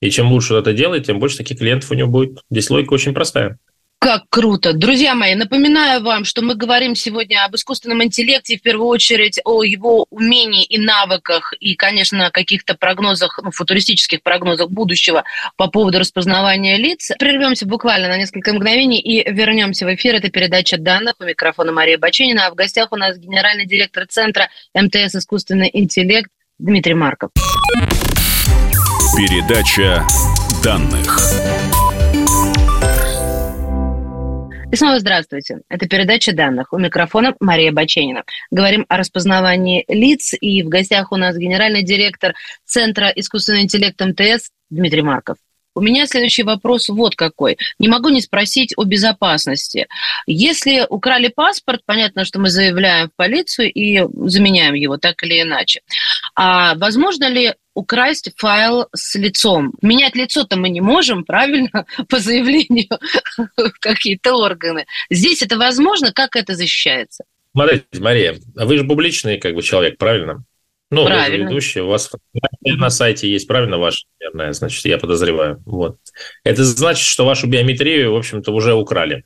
И 0.00 0.10
чем 0.10 0.32
лучше 0.32 0.54
он 0.54 0.60
это 0.60 0.72
делает, 0.72 1.06
тем 1.06 1.20
больше 1.20 1.38
таких 1.38 1.58
клиентов 1.58 1.92
у 1.92 1.94
него 1.94 2.10
будет. 2.10 2.40
Здесь 2.50 2.70
логика 2.70 2.94
очень 2.94 3.14
простая. 3.14 3.58
Как 4.02 4.24
круто. 4.30 4.72
Друзья 4.72 5.14
мои, 5.14 5.36
напоминаю 5.36 6.02
вам, 6.02 6.24
что 6.24 6.42
мы 6.42 6.56
говорим 6.56 6.96
сегодня 6.96 7.44
об 7.44 7.54
искусственном 7.54 8.02
интеллекте, 8.02 8.58
в 8.58 8.60
первую 8.60 8.88
очередь 8.88 9.38
о 9.44 9.62
его 9.62 10.06
умении 10.10 10.64
и 10.64 10.76
навыках, 10.76 11.54
и, 11.60 11.76
конечно, 11.76 12.32
каких-то 12.32 12.74
прогнозах, 12.74 13.38
ну, 13.40 13.52
футуристических 13.52 14.20
прогнозах 14.24 14.70
будущего 14.70 15.22
по 15.56 15.68
поводу 15.68 16.00
распознавания 16.00 16.78
лиц. 16.78 17.12
Прервемся 17.16 17.64
буквально 17.64 18.08
на 18.08 18.16
несколько 18.18 18.52
мгновений 18.52 18.98
и 18.98 19.22
вернемся 19.30 19.86
в 19.86 19.94
эфир. 19.94 20.16
Это 20.16 20.30
передача 20.30 20.78
данных. 20.78 21.14
У 21.20 21.24
микрофона 21.24 21.70
Мария 21.70 21.96
Баченина, 21.96 22.48
а 22.48 22.50
в 22.50 22.56
гостях 22.56 22.90
у 22.90 22.96
нас 22.96 23.16
генеральный 23.18 23.66
директор 23.66 24.04
Центра 24.08 24.48
МТС 24.74 25.14
«Искусственный 25.14 25.70
интеллект» 25.72 26.28
Дмитрий 26.58 26.94
Марков. 26.94 27.30
Передача 29.16 30.04
данных. 30.64 31.20
И 34.72 34.76
снова 34.76 34.98
здравствуйте. 35.00 35.58
Это 35.68 35.86
передача 35.86 36.32
данных. 36.32 36.72
У 36.72 36.78
микрофона 36.78 37.34
Мария 37.40 37.72
Баченина. 37.72 38.24
Говорим 38.50 38.86
о 38.88 38.96
распознавании 38.96 39.84
лиц. 39.86 40.32
И 40.40 40.62
в 40.62 40.70
гостях 40.70 41.12
у 41.12 41.16
нас 41.16 41.36
генеральный 41.36 41.82
директор 41.82 42.34
Центра 42.64 43.08
искусственного 43.08 43.64
интеллекта 43.64 44.06
МТС 44.06 44.48
Дмитрий 44.70 45.02
Марков. 45.02 45.36
У 45.74 45.82
меня 45.82 46.06
следующий 46.06 46.42
вопрос 46.42 46.88
вот 46.88 47.16
какой. 47.16 47.58
Не 47.78 47.88
могу 47.88 48.08
не 48.08 48.22
спросить 48.22 48.72
о 48.78 48.84
безопасности. 48.84 49.88
Если 50.26 50.86
украли 50.88 51.28
паспорт, 51.28 51.82
понятно, 51.84 52.24
что 52.24 52.40
мы 52.40 52.48
заявляем 52.48 53.08
в 53.08 53.14
полицию 53.14 53.70
и 53.70 54.02
заменяем 54.26 54.72
его 54.72 54.96
так 54.96 55.22
или 55.22 55.42
иначе. 55.42 55.82
А 56.34 56.76
возможно 56.76 57.28
ли 57.28 57.52
украсть 57.74 58.30
файл 58.36 58.88
с 58.94 59.14
лицом? 59.16 59.72
Менять 59.82 60.14
лицо-то 60.14 60.56
мы 60.56 60.68
не 60.68 60.80
можем, 60.80 61.24
правильно, 61.26 61.86
по 62.08 62.18
заявлению 62.18 62.98
какие-то 63.80 64.34
органы. 64.34 64.86
Здесь 65.10 65.42
это 65.42 65.58
возможно? 65.58 66.12
Как 66.12 66.36
это 66.36 66.54
защищается? 66.54 67.24
Смотрите, 67.54 67.84
Мария, 67.98 68.36
вы 68.54 68.78
же 68.78 68.84
публичный 68.84 69.38
как 69.38 69.54
бы 69.54 69.62
человек, 69.62 69.98
правильно? 69.98 70.44
Ну, 70.90 71.06
правильно. 71.06 71.24
вы 71.24 71.36
же 71.36 71.42
ведущий, 71.44 71.80
у 71.80 71.88
вас 71.88 72.10
на 72.64 72.90
сайте 72.90 73.30
есть, 73.30 73.48
правильно, 73.48 73.78
ваш, 73.78 74.04
наверное, 74.20 74.52
значит, 74.52 74.84
я 74.84 74.98
подозреваю. 74.98 75.62
Вот. 75.64 75.96
Это 76.44 76.64
значит, 76.64 77.06
что 77.06 77.24
вашу 77.24 77.46
биометрию, 77.46 78.12
в 78.12 78.16
общем-то, 78.16 78.52
уже 78.52 78.74
украли. 78.74 79.24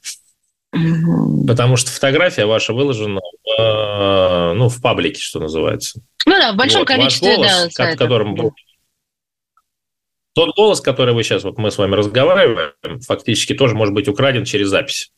Потому 1.47 1.77
что 1.77 1.91
фотография 1.91 2.47
ваша 2.47 2.73
выложена 2.73 3.21
в, 3.21 3.61
э, 3.61 4.53
ну, 4.55 4.69
в 4.69 4.81
паблике, 4.81 5.21
что 5.21 5.41
называется. 5.41 6.01
Ну 6.27 6.33
да, 6.33 6.53
в 6.53 6.57
большом 6.57 6.81
вот, 6.81 6.89
количестве, 6.89 7.37
голос, 7.37 7.75
да, 7.77 7.97
которым 7.97 8.35
да. 8.35 8.45
Тот 10.35 10.55
голос, 10.55 10.83
который 10.83 11.15
вы 11.15 11.23
сейчас, 11.23 11.45
вот 11.45 11.57
мы 11.57 11.71
с 11.71 11.79
вами 11.79 11.95
разговариваем, 11.95 13.01
фактически 13.01 13.55
тоже 13.55 13.75
может 13.75 13.95
быть 13.95 14.07
украден 14.07 14.45
через 14.45 14.69
запись. 14.69 15.11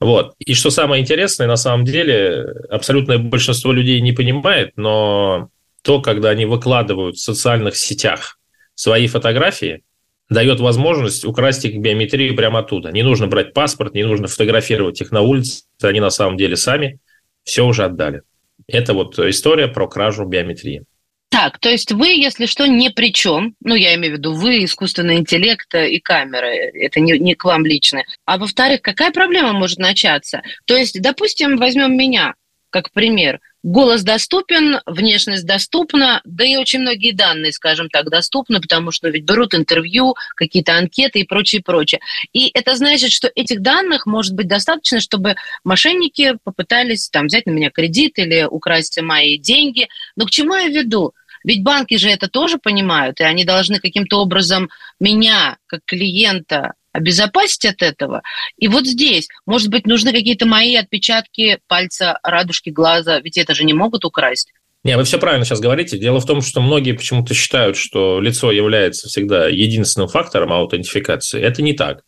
Вот. 0.00 0.34
И 0.38 0.54
что 0.54 0.70
самое 0.70 1.02
интересное, 1.02 1.46
на 1.46 1.56
самом 1.56 1.84
деле, 1.84 2.46
абсолютное 2.68 3.18
большинство 3.18 3.70
людей 3.70 4.00
не 4.00 4.12
понимает, 4.12 4.72
но 4.76 5.50
то, 5.82 6.00
когда 6.02 6.30
они 6.30 6.46
выкладывают 6.46 7.16
в 7.16 7.22
социальных 7.22 7.76
сетях 7.76 8.38
свои 8.74 9.06
фотографии, 9.06 9.82
дает 10.30 10.60
возможность 10.60 11.24
украсть 11.24 11.64
их 11.64 11.78
биометрию 11.78 12.34
прямо 12.36 12.60
оттуда. 12.60 12.90
Не 12.90 13.02
нужно 13.02 13.26
брать 13.26 13.52
паспорт, 13.52 13.94
не 13.94 14.04
нужно 14.04 14.28
фотографировать 14.28 15.00
их 15.00 15.10
на 15.10 15.20
улице, 15.20 15.64
они 15.82 16.00
на 16.00 16.10
самом 16.10 16.36
деле 16.36 16.56
сами 16.56 17.00
все 17.44 17.66
уже 17.66 17.84
отдали. 17.84 18.22
Это 18.66 18.94
вот 18.94 19.18
история 19.18 19.68
про 19.68 19.88
кражу 19.88 20.24
биометрии. 20.24 20.84
Так, 21.30 21.58
то 21.58 21.68
есть 21.68 21.92
вы, 21.92 22.08
если 22.08 22.46
что, 22.46 22.66
ни 22.66 22.88
при 22.88 23.12
чем, 23.12 23.54
ну, 23.60 23.76
я 23.76 23.94
имею 23.94 24.14
в 24.14 24.18
виду, 24.18 24.34
вы, 24.34 24.64
искусственный 24.64 25.16
интеллект 25.16 25.72
и 25.74 26.00
камеры, 26.00 26.48
это 26.74 26.98
не, 26.98 27.18
не 27.18 27.34
к 27.34 27.44
вам 27.44 27.64
лично. 27.64 28.02
А 28.24 28.36
во-вторых, 28.36 28.82
какая 28.82 29.12
проблема 29.12 29.52
может 29.52 29.78
начаться? 29.78 30.42
То 30.64 30.76
есть, 30.76 31.00
допустим, 31.00 31.56
возьмем 31.56 31.96
меня 31.96 32.34
как 32.70 32.90
пример. 32.92 33.40
Голос 33.62 34.02
доступен, 34.02 34.80
внешность 34.86 35.44
доступна, 35.44 36.22
да 36.24 36.44
и 36.44 36.56
очень 36.56 36.80
многие 36.80 37.12
данные, 37.12 37.52
скажем 37.52 37.90
так, 37.90 38.08
доступны, 38.08 38.58
потому 38.58 38.90
что 38.90 39.10
ведь 39.10 39.24
берут 39.24 39.54
интервью, 39.54 40.14
какие-то 40.34 40.78
анкеты 40.78 41.20
и 41.20 41.24
прочее, 41.24 41.62
прочее. 41.62 42.00
И 42.32 42.50
это 42.54 42.74
значит, 42.76 43.12
что 43.12 43.30
этих 43.34 43.60
данных 43.60 44.06
может 44.06 44.34
быть 44.34 44.48
достаточно, 44.48 44.98
чтобы 44.98 45.36
мошенники 45.62 46.38
попытались 46.42 47.10
там 47.10 47.26
взять 47.26 47.44
на 47.44 47.50
меня 47.50 47.70
кредит 47.70 48.18
или 48.18 48.44
украсть 48.44 48.98
мои 49.02 49.36
деньги. 49.36 49.88
Но 50.16 50.24
к 50.24 50.30
чему 50.30 50.54
я 50.54 50.68
веду? 50.68 51.12
Ведь 51.44 51.62
банки 51.62 51.96
же 51.96 52.08
это 52.08 52.28
тоже 52.28 52.58
понимают, 52.58 53.20
и 53.20 53.24
они 53.24 53.44
должны 53.44 53.78
каким-то 53.78 54.20
образом 54.20 54.70
меня, 54.98 55.58
как 55.66 55.80
клиента, 55.84 56.74
обезопасить 56.92 57.64
от 57.64 57.82
этого. 57.82 58.22
И 58.56 58.68
вот 58.68 58.86
здесь, 58.86 59.28
может 59.46 59.68
быть, 59.68 59.86
нужны 59.86 60.12
какие-то 60.12 60.46
мои 60.46 60.74
отпечатки 60.74 61.58
пальца, 61.66 62.18
радужки 62.22 62.70
глаза, 62.70 63.20
ведь 63.20 63.38
это 63.38 63.54
же 63.54 63.64
не 63.64 63.74
могут 63.74 64.04
украсть. 64.04 64.52
Не, 64.82 64.96
вы 64.96 65.04
все 65.04 65.18
правильно 65.18 65.44
сейчас 65.44 65.60
говорите. 65.60 65.98
Дело 65.98 66.20
в 66.20 66.26
том, 66.26 66.40
что 66.40 66.62
многие 66.62 66.92
почему-то 66.92 67.34
считают, 67.34 67.76
что 67.76 68.18
лицо 68.18 68.50
является 68.50 69.08
всегда 69.08 69.46
единственным 69.46 70.08
фактором 70.08 70.52
аутентификации. 70.52 71.40
Это 71.40 71.60
не 71.60 71.74
так. 71.74 72.02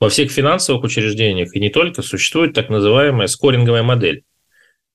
Во 0.00 0.08
всех 0.08 0.30
финансовых 0.30 0.82
учреждениях 0.82 1.54
и 1.54 1.60
не 1.60 1.70
только 1.70 2.02
существует 2.02 2.54
так 2.54 2.70
называемая 2.70 3.26
скоринговая 3.26 3.82
модель 3.82 4.24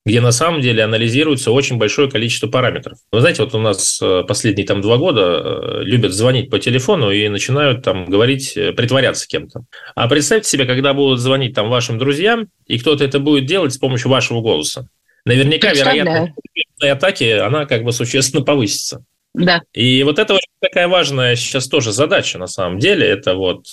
где 0.05 0.19
на 0.19 0.31
самом 0.31 0.61
деле 0.61 0.83
анализируется 0.83 1.51
очень 1.51 1.77
большое 1.77 2.09
количество 2.09 2.47
параметров. 2.47 2.97
Вы 3.11 3.19
знаете, 3.19 3.43
вот 3.43 3.53
у 3.53 3.59
нас 3.59 3.99
э, 4.01 4.23
последние 4.27 4.65
там 4.65 4.81
два 4.81 4.97
года 4.97 5.21
э, 5.21 5.83
любят 5.83 6.13
звонить 6.13 6.49
по 6.49 6.57
телефону 6.57 7.11
и 7.11 7.27
начинают 7.29 7.83
там 7.83 8.05
говорить, 8.05 8.57
э, 8.57 8.73
притворяться 8.73 9.27
кем-то. 9.27 9.61
А 9.93 10.07
представьте 10.07 10.49
себе, 10.49 10.65
когда 10.65 10.93
будут 10.93 11.19
звонить 11.19 11.53
там 11.53 11.69
вашим 11.69 11.99
друзьям, 11.99 12.47
и 12.65 12.79
кто-то 12.79 13.03
это 13.03 13.19
будет 13.19 13.45
делать 13.45 13.73
с 13.73 13.77
помощью 13.77 14.09
вашего 14.09 14.41
голоса. 14.41 14.87
Наверняка 15.23 15.71
вероятность 15.71 16.33
атаки, 16.81 17.37
она 17.37 17.65
как 17.65 17.83
бы 17.83 17.91
существенно 17.91 18.43
повысится. 18.43 19.03
Да. 19.35 19.61
И 19.73 20.01
вот 20.03 20.17
это 20.17 20.33
очень 20.33 20.51
такая 20.59 20.87
важная 20.87 21.35
сейчас 21.35 21.67
тоже 21.67 21.91
задача 21.91 22.39
на 22.39 22.47
самом 22.47 22.79
деле. 22.79 23.07
Это 23.07 23.35
вот 23.35 23.67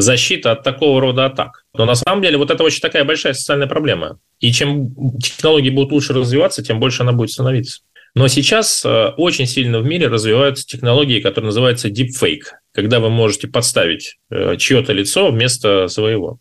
защита 0.00 0.52
от 0.52 0.62
такого 0.62 1.00
рода 1.00 1.24
атак. 1.24 1.64
Но 1.74 1.86
на 1.86 1.94
самом 1.94 2.22
деле 2.22 2.36
вот 2.36 2.50
это 2.50 2.62
очень 2.62 2.80
такая 2.80 3.04
большая 3.04 3.32
социальная 3.32 3.66
проблема. 3.66 4.18
И 4.40 4.52
чем 4.52 4.94
технологии 5.18 5.70
будут 5.70 5.90
лучше 5.90 6.12
развиваться, 6.12 6.62
тем 6.62 6.78
больше 6.78 7.02
она 7.02 7.12
будет 7.12 7.30
становиться. 7.30 7.80
Но 8.14 8.28
сейчас 8.28 8.84
э, 8.84 9.08
очень 9.16 9.46
сильно 9.46 9.80
в 9.80 9.86
мире 9.86 10.08
развиваются 10.08 10.66
технологии, 10.66 11.20
которые 11.20 11.46
называются 11.46 11.88
deepfake, 11.88 12.44
когда 12.72 13.00
вы 13.00 13.10
можете 13.10 13.48
подставить 13.48 14.16
э, 14.30 14.56
чье-то 14.56 14.92
лицо 14.92 15.30
вместо 15.30 15.88
своего. 15.88 16.38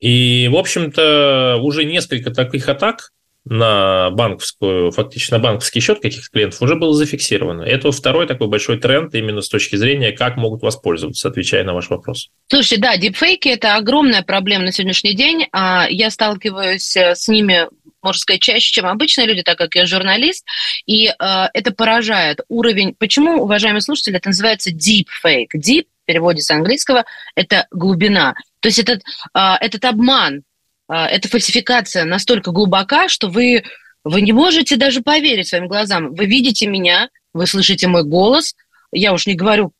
И, 0.00 0.48
в 0.52 0.56
общем-то, 0.56 1.58
уже 1.62 1.84
несколько 1.84 2.30
таких 2.30 2.68
атак 2.68 3.12
на 3.44 4.10
банковскую, 4.10 4.90
фактически 4.90 5.32
на 5.32 5.38
банковский 5.38 5.80
счет 5.80 6.00
каких-то 6.00 6.30
клиентов 6.30 6.62
уже 6.62 6.76
было 6.76 6.94
зафиксировано. 6.94 7.62
Это 7.62 7.92
второй 7.92 8.26
такой 8.26 8.48
большой 8.48 8.78
тренд 8.78 9.14
именно 9.14 9.42
с 9.42 9.48
точки 9.48 9.76
зрения, 9.76 10.12
как 10.12 10.36
могут 10.36 10.62
воспользоваться, 10.62 11.28
отвечая 11.28 11.64
на 11.64 11.74
ваш 11.74 11.90
вопрос. 11.90 12.30
Слушайте, 12.48 12.78
да, 12.78 12.96
дипфейки– 12.96 13.48
это 13.50 13.76
огромная 13.76 14.22
проблема 14.22 14.64
на 14.64 14.72
сегодняшний 14.72 15.14
день. 15.14 15.46
А 15.52 15.86
Я 15.90 16.10
сталкиваюсь 16.10 16.96
э, 16.96 17.14
с 17.14 17.28
ними 17.28 17.68
можно 18.02 18.20
сказать, 18.20 18.42
чаще, 18.42 18.70
чем 18.70 18.86
обычные 18.86 19.26
люди, 19.26 19.42
так 19.42 19.56
как 19.56 19.74
я 19.74 19.86
журналист, 19.86 20.46
и 20.84 21.08
э, 21.08 21.12
это 21.18 21.72
поражает 21.72 22.40
уровень. 22.48 22.94
Почему, 22.98 23.42
уважаемые 23.42 23.80
слушатели, 23.80 24.18
это 24.18 24.28
называется 24.28 24.70
deep 24.70 25.06
fake? 25.24 25.48
Deep 25.56 25.84
в 26.02 26.06
переводе 26.06 26.42
с 26.42 26.50
английского 26.50 27.06
это 27.34 27.66
глубина. 27.70 28.34
То 28.60 28.68
есть 28.68 28.78
этот, 28.78 29.00
э, 29.34 29.54
этот 29.60 29.84
обман, 29.86 30.42
эта 30.88 31.28
фальсификация 31.28 32.04
настолько 32.04 32.50
глубока, 32.50 33.08
что 33.08 33.28
вы, 33.28 33.64
вы 34.04 34.20
не 34.20 34.32
можете 34.32 34.76
даже 34.76 35.00
поверить 35.00 35.48
своим 35.48 35.68
глазам. 35.68 36.14
Вы 36.14 36.26
видите 36.26 36.66
меня, 36.66 37.08
вы 37.32 37.46
слышите 37.46 37.88
мой 37.88 38.04
голос, 38.04 38.54
я 38.92 39.12
уж 39.12 39.26
не 39.26 39.34
говорю 39.34 39.72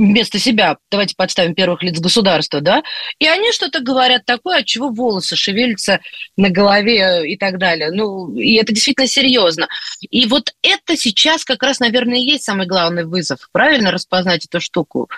вместо 0.00 0.38
себя, 0.38 0.78
давайте 0.90 1.14
подставим 1.14 1.54
первых 1.54 1.82
лиц 1.82 2.00
государства, 2.00 2.60
да, 2.60 2.82
и 3.18 3.26
они 3.26 3.52
что-то 3.52 3.80
говорят 3.80 4.24
такое, 4.24 4.60
от 4.60 4.66
чего 4.66 4.88
волосы 4.88 5.36
шевелятся 5.36 6.00
на 6.36 6.48
голове 6.48 7.30
и 7.30 7.36
так 7.36 7.58
далее. 7.58 7.90
Ну, 7.92 8.34
и 8.34 8.54
это 8.54 8.72
действительно 8.72 9.06
серьезно. 9.06 9.68
И 10.00 10.26
вот 10.26 10.54
это 10.62 10.96
сейчас 10.96 11.44
как 11.44 11.62
раз, 11.62 11.80
наверное, 11.80 12.18
и 12.18 12.24
есть 12.24 12.44
самый 12.44 12.66
главный 12.66 13.04
вызов, 13.04 13.48
правильно 13.52 13.90
распознать 13.90 14.46
эту 14.46 14.60
штуку? 14.60 15.10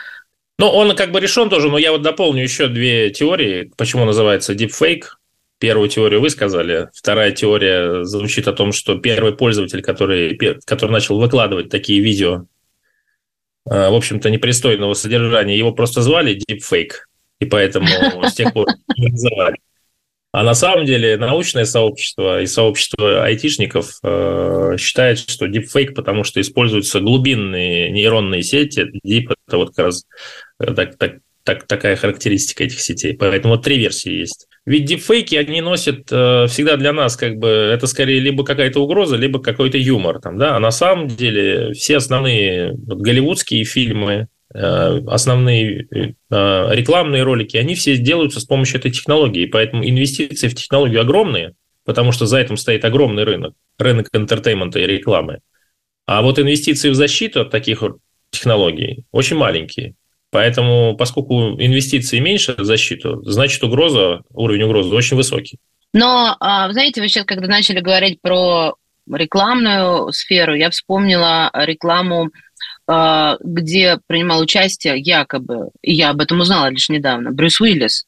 Ну, 0.58 0.68
он 0.68 0.94
как 0.96 1.12
бы 1.12 1.20
решен 1.20 1.48
тоже, 1.48 1.68
но 1.68 1.78
я 1.78 1.92
вот 1.92 2.02
дополню 2.02 2.42
еще 2.42 2.68
две 2.68 3.10
теории, 3.10 3.70
почему 3.76 4.04
называется 4.04 4.52
deepfake. 4.52 5.04
Первую 5.62 5.88
теорию 5.88 6.20
вы 6.20 6.28
сказали. 6.28 6.88
Вторая 6.92 7.32
теория 7.32 8.04
звучит 8.04 8.48
о 8.48 8.52
том, 8.52 8.72
что 8.72 8.98
первый 8.98 9.34
пользователь, 9.34 9.80
который, 9.80 10.36
который 10.66 10.90
начал 10.90 11.18
выкладывать 11.18 11.70
такие 11.70 12.00
видео 12.00 12.46
Э, 13.68 13.90
в 13.90 13.94
общем-то, 13.94 14.30
непристойного 14.30 14.94
содержания, 14.94 15.56
его 15.56 15.72
просто 15.72 16.02
звали 16.02 16.38
Deepfake, 16.38 16.92
и 17.40 17.44
поэтому 17.44 17.86
с 18.24 18.34
тех 18.34 18.52
пор 18.52 18.68
не 18.96 19.08
называли. 19.08 19.56
А 20.34 20.44
на 20.44 20.54
самом 20.54 20.86
деле 20.86 21.18
научное 21.18 21.66
сообщество 21.66 22.40
и 22.40 22.46
сообщество 22.46 23.22
айтишников 23.22 23.98
э, 24.02 24.76
считает, 24.78 25.18
что 25.18 25.44
deepfake, 25.44 25.92
потому 25.92 26.24
что 26.24 26.40
используются 26.40 27.00
глубинные 27.00 27.90
нейронные 27.90 28.42
сети. 28.42 28.90
Deep– 29.06 29.34
это 29.46 29.58
вот 29.58 29.76
как 29.76 29.86
раз 29.86 30.06
э, 30.58 30.72
так, 30.72 30.96
так, 30.96 31.18
так, 31.44 31.66
такая 31.66 31.96
характеристика 31.96 32.64
этих 32.64 32.80
сетей. 32.80 33.14
Поэтому 33.14 33.54
вот 33.54 33.64
три 33.64 33.78
версии 33.78 34.12
есть. 34.12 34.46
Ведь 34.64 34.84
дипфейки, 34.84 35.34
они 35.34 35.60
носят 35.60 36.10
э, 36.12 36.46
всегда 36.48 36.76
для 36.76 36.92
нас, 36.92 37.16
как 37.16 37.36
бы, 37.36 37.48
это 37.48 37.86
скорее 37.88 38.20
либо 38.20 38.44
какая-то 38.44 38.80
угроза, 38.80 39.16
либо 39.16 39.40
какой-то 39.40 39.76
юмор. 39.76 40.20
Там, 40.20 40.38
да? 40.38 40.56
А 40.56 40.60
на 40.60 40.70
самом 40.70 41.08
деле 41.08 41.72
все 41.72 41.96
основные 41.96 42.72
вот, 42.72 42.98
голливудские 42.98 43.64
фильмы, 43.64 44.28
э, 44.54 45.00
основные 45.08 45.88
э, 45.90 46.12
рекламные 46.30 47.24
ролики, 47.24 47.56
они 47.56 47.74
все 47.74 47.96
делаются 47.96 48.38
с 48.38 48.44
помощью 48.44 48.78
этой 48.78 48.92
технологии. 48.92 49.46
Поэтому 49.46 49.84
инвестиции 49.84 50.46
в 50.46 50.54
технологию 50.54 51.00
огромные, 51.00 51.54
потому 51.84 52.12
что 52.12 52.26
за 52.26 52.38
этим 52.38 52.56
стоит 52.56 52.84
огромный 52.84 53.24
рынок, 53.24 53.54
рынок 53.78 54.10
entertainment 54.12 54.74
а 54.74 54.78
и 54.78 54.86
рекламы. 54.86 55.40
А 56.06 56.22
вот 56.22 56.38
инвестиции 56.38 56.90
в 56.90 56.94
защиту 56.94 57.40
от 57.40 57.50
таких 57.50 57.82
технологий 58.30 59.04
очень 59.10 59.36
маленькие. 59.36 59.94
Поэтому, 60.32 60.96
поскольку 60.96 61.60
инвестиции 61.60 62.18
меньше 62.18 62.54
в 62.56 62.64
защиту, 62.64 63.22
значит 63.22 63.62
угроза, 63.62 64.22
уровень 64.30 64.62
угрозы 64.62 64.94
очень 64.94 65.14
высокий. 65.14 65.58
Но, 65.92 66.34
а, 66.40 66.72
знаете, 66.72 67.02
вы 67.02 67.08
сейчас, 67.08 67.26
когда 67.26 67.46
начали 67.46 67.80
говорить 67.80 68.18
про 68.22 68.74
рекламную 69.12 70.10
сферу, 70.12 70.54
я 70.54 70.70
вспомнила 70.70 71.50
рекламу, 71.52 72.30
а, 72.86 73.36
где 73.40 73.98
принимал 74.06 74.40
участие 74.40 74.98
якобы, 74.98 75.68
и 75.82 75.92
я 75.92 76.08
об 76.08 76.22
этом 76.22 76.40
узнала 76.40 76.70
лишь 76.70 76.88
недавно, 76.88 77.30
Брюс 77.30 77.60
Уиллис. 77.60 78.06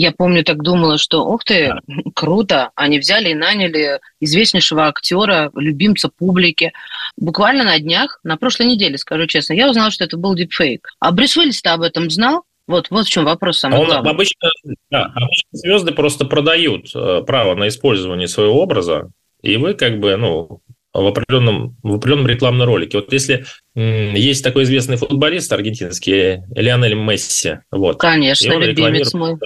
Я 0.00 0.12
помню, 0.12 0.42
так 0.44 0.62
думала, 0.62 0.96
что, 0.96 1.26
ух 1.26 1.44
ты, 1.44 1.74
круто, 2.14 2.70
они 2.74 2.98
взяли 2.98 3.28
и 3.28 3.34
наняли 3.34 4.00
известнейшего 4.18 4.86
актера, 4.86 5.50
любимца 5.54 6.08
публики. 6.08 6.72
Буквально 7.18 7.64
на 7.64 7.78
днях, 7.78 8.18
на 8.24 8.38
прошлой 8.38 8.64
неделе, 8.68 8.96
скажу 8.96 9.26
честно, 9.26 9.52
я 9.52 9.68
узнала, 9.68 9.90
что 9.90 10.04
это 10.04 10.16
был 10.16 10.34
дипфейк. 10.34 10.88
А 11.00 11.12
Брюс 11.12 11.36
Уиллис-то 11.36 11.74
об 11.74 11.82
этом 11.82 12.08
знал? 12.08 12.44
Вот, 12.66 12.86
вот 12.88 13.08
в 13.08 13.10
чем 13.10 13.26
вопрос 13.26 13.58
самый 13.58 13.78
Он 13.78 13.86
главный. 13.88 14.10
Обычно, 14.10 14.48
да, 14.90 15.04
обычно 15.04 15.48
звезды 15.52 15.92
просто 15.92 16.24
продают 16.24 16.86
э, 16.94 17.22
право 17.26 17.54
на 17.54 17.68
использование 17.68 18.26
своего 18.26 18.62
образа, 18.62 19.10
и 19.42 19.58
вы 19.58 19.74
как 19.74 20.00
бы, 20.00 20.16
ну, 20.16 20.62
в 20.92 21.06
определенном, 21.06 21.76
в 21.82 21.94
определенном 21.94 22.26
рекламном 22.26 22.66
ролике. 22.66 22.98
Вот 22.98 23.12
если 23.12 23.44
есть 23.74 24.42
такой 24.42 24.64
известный 24.64 24.96
футболист 24.96 25.52
аргентинский, 25.52 26.42
Лионель 26.54 26.94
Месси. 26.94 27.58
Вот, 27.70 28.00
Конечно, 28.00 28.52
любимец 28.54 29.14
мой. 29.14 29.36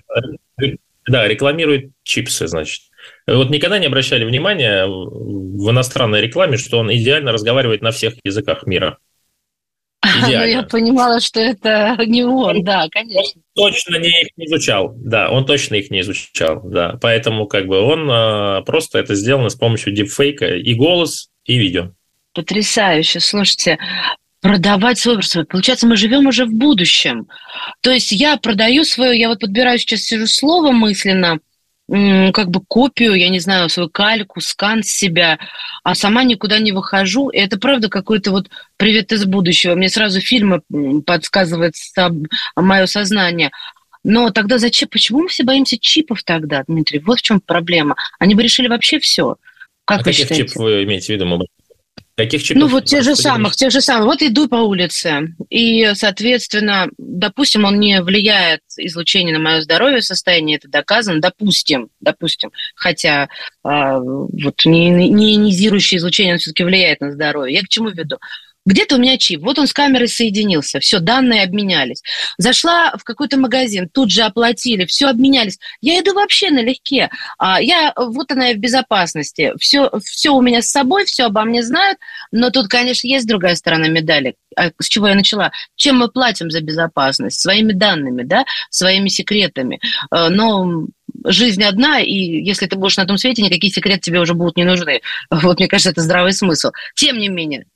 Да, 1.07 1.29
рекламирует 1.29 1.91
чипсы, 2.03 2.47
значит. 2.47 2.83
Вот 3.27 3.51
никогда 3.51 3.79
не 3.79 3.87
обращали 3.87 4.25
внимания 4.25 4.87
в 4.87 5.71
иностранной 5.71 6.23
рекламе, 6.23 6.57
что 6.57 6.79
он 6.79 6.91
идеально 6.91 7.33
разговаривает 7.33 7.83
на 7.83 7.91
всех 7.91 8.15
языках 8.25 8.67
мира. 8.67 8.99
Идеально. 10.03 10.39
Ну, 10.39 10.45
я 10.45 10.63
понимала, 10.63 11.21
что 11.21 11.41
это 11.41 11.97
не 12.07 12.25
он, 12.25 12.63
да, 12.63 12.89
конечно. 12.91 13.41
Он 13.57 13.71
точно 13.71 13.97
не 13.97 14.23
их 14.23 14.29
не 14.37 14.47
изучал, 14.47 14.93
да, 14.97 15.31
он 15.31 15.47
точно 15.47 15.77
их 15.77 15.91
не 15.91 16.01
изучал, 16.01 16.61
да. 16.63 16.99
Поэтому 17.01 17.47
как 17.47 17.67
бы 17.67 17.81
он 17.81 18.09
а, 18.11 18.63
просто 18.63 18.99
это 18.99 19.15
сделано 19.15 19.49
с 19.49 19.55
помощью 19.55 19.95
дипфейка 19.95 20.57
и 20.57 20.75
голос, 20.75 21.31
и 21.45 21.59
видео. 21.59 21.93
Потрясающе. 22.33 23.21
Слушайте, 23.21 23.79
продавать 24.41 24.99
свой 24.99 25.15
образ. 25.15 25.37
Получается, 25.49 25.87
мы 25.87 25.97
живем 25.97 26.27
уже 26.27 26.45
в 26.45 26.53
будущем. 26.53 27.29
То 27.81 27.91
есть 27.91 28.13
я 28.13 28.37
продаю 28.37 28.85
свое, 28.85 29.19
я 29.19 29.29
вот 29.29 29.41
подбираю 29.41 29.79
сейчас 29.79 30.01
сижу 30.01 30.27
слово 30.27 30.73
мысленно, 30.73 31.39
как 31.87 32.51
бы 32.51 32.61
копию, 32.61 33.15
я 33.15 33.29
не 33.29 33.41
знаю, 33.41 33.69
свою 33.69 33.89
кальку, 33.89 34.41
скан 34.41 34.83
с 34.83 34.89
себя, 34.89 35.39
а 35.83 35.95
сама 35.95 36.25
никуда 36.25 36.59
не 36.59 36.73
выхожу. 36.73 37.29
И 37.29 37.39
это 37.39 37.59
правда 37.59 37.89
какой-то 37.89 38.31
вот 38.31 38.49
привет 38.77 39.13
из 39.13 39.25
будущего. 39.25 39.75
Мне 39.75 39.89
сразу 39.89 40.21
фильмы 40.21 40.63
подсказывает 41.07 41.75
мое 42.57 42.87
сознание. 42.87 43.51
Но 44.03 44.31
тогда 44.31 44.59
зачем? 44.59 44.89
Почему 44.91 45.23
мы 45.23 45.29
все 45.29 45.45
боимся 45.45 45.79
чипов 45.79 46.23
тогда, 46.23 46.65
Дмитрий? 46.67 46.99
Вот 46.99 47.21
в 47.21 47.23
чем 47.23 47.41
проблема. 47.41 47.97
Они 48.19 48.35
бы 48.35 48.43
решили 48.43 48.69
вообще 48.69 48.99
все. 48.99 49.37
Как 49.85 49.99
а 49.99 49.99
вы 50.01 50.05
каких 50.05 50.23
считаете? 50.23 50.49
чипов 50.49 50.63
вы 50.63 50.85
имеете 50.85 51.17
в 51.17 51.21
виду? 51.21 51.47
Каких 52.17 52.45
чипов? 52.45 52.63
Ну, 52.63 52.69
вот 52.69 52.85
тех 52.85 53.03
же 53.03 53.17
самых, 53.17 53.57
тех 53.57 53.73
же 53.73 53.81
самых. 53.81 54.07
Вот 54.07 54.23
иду 54.23 54.49
по 54.49 54.57
улице, 54.57 55.35
и, 55.51 55.91
соответственно, 55.95 56.89
допустим, 56.97 57.65
он 57.65 57.81
не 57.81 58.01
влияет 58.03 58.61
излучение 58.77 59.37
на 59.37 59.43
мое 59.43 59.63
здоровье, 59.63 60.01
состояние, 60.01 60.59
это 60.59 60.69
доказано, 60.69 61.21
допустим, 61.21 61.89
допустим, 62.01 62.53
хотя 62.77 63.25
э, 63.25 63.29
вот 63.65 64.65
не, 64.65 64.91
не 64.91 65.35
ионизирующее 65.35 65.99
излучение, 65.99 66.37
все-таки 66.39 66.63
влияет 66.63 67.01
на 67.01 67.11
здоровье. 67.11 67.57
Я 67.57 67.63
к 67.63 67.69
чему 67.69 67.89
веду? 67.89 68.19
Где-то 68.67 68.97
у 68.97 68.99
меня 68.99 69.19
чип, 69.19 69.43
вот 69.43 69.59
он 69.59 69.67
с 69.67 69.73
камерой 69.73 70.09
соединился, 70.09 70.81
все, 70.81 70.99
данные 70.99 71.43
обменялись. 71.43 72.03
Зашла 72.39 72.95
в 72.97 73.05
какой-то 73.05 73.39
магазин, 73.39 73.91
тут 73.91 74.11
же 74.11 74.23
оплатили, 74.23 74.87
все 74.87 75.09
обменялись. 75.09 75.59
Я 75.83 76.01
иду 76.01 76.15
вообще 76.15 76.51
налегке. 76.51 77.11
А 77.39 77.61
я, 77.61 77.93
вот 77.97 78.33
она 78.33 78.51
и 78.51 78.55
в 78.55 78.59
безопасности. 78.59 79.53
Все, 79.59 79.91
все 80.03 80.31
у 80.31 80.41
меня 80.41 80.63
с 80.63 80.71
собой, 80.71 81.05
все 81.05 81.25
обо 81.25 81.45
мне 81.45 81.63
знают, 81.63 81.99
но 82.33 82.51
тут, 82.51 82.69
конечно, 82.69 83.07
есть 83.07 83.27
другая 83.27 83.55
сторона 83.55 83.89
медали. 83.89 84.37
А 84.57 84.71
с 84.81 84.89
чего 84.89 85.09
я 85.09 85.15
начала? 85.15 85.53
Чем 85.77 85.99
мы 85.99 86.09
платим 86.09 86.51
за 86.51 86.61
безопасность? 86.61 87.41
Своими 87.41 87.73
данными, 87.73 88.23
да, 88.23 88.45
своими 88.71 89.09
секретами. 89.09 89.81
А, 90.11 90.31
но 90.31 90.87
жизнь 91.25 91.63
одна, 91.63 92.01
и 92.01 92.13
если 92.13 92.67
ты 92.67 92.77
будешь 92.77 92.97
на 92.97 93.07
том 93.07 93.19
свете, 93.19 93.43
никакие 93.43 93.73
секреты 93.73 94.01
тебе 94.01 94.21
уже 94.21 94.35
будут 94.35 94.57
не 94.57 94.65
нужны. 94.65 95.01
Вот, 95.31 95.59
мне 95.59 95.69
кажется, 95.69 95.91
это 95.91 96.01
здравый 96.01 96.33
смысл. 96.33 96.71
Тем 96.95 97.19
не 97.19 97.29
менее, 97.29 97.67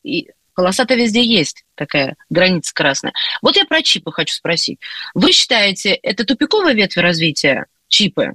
Полоса-то 0.59 0.97
везде 0.97 1.23
есть, 1.23 1.65
такая 1.77 2.17
граница 2.31 2.75
красная. 2.75 3.13
Вот 3.43 3.55
я 3.55 3.65
про 3.65 3.81
чипы 3.81 4.11
хочу 4.11 4.35
спросить. 4.35 4.81
Вы 5.15 5.31
считаете, 5.31 5.91
это 5.91 6.25
тупиковая 6.25 6.75
ветвь 6.75 6.97
развития 6.97 7.67
чипы? 7.87 8.33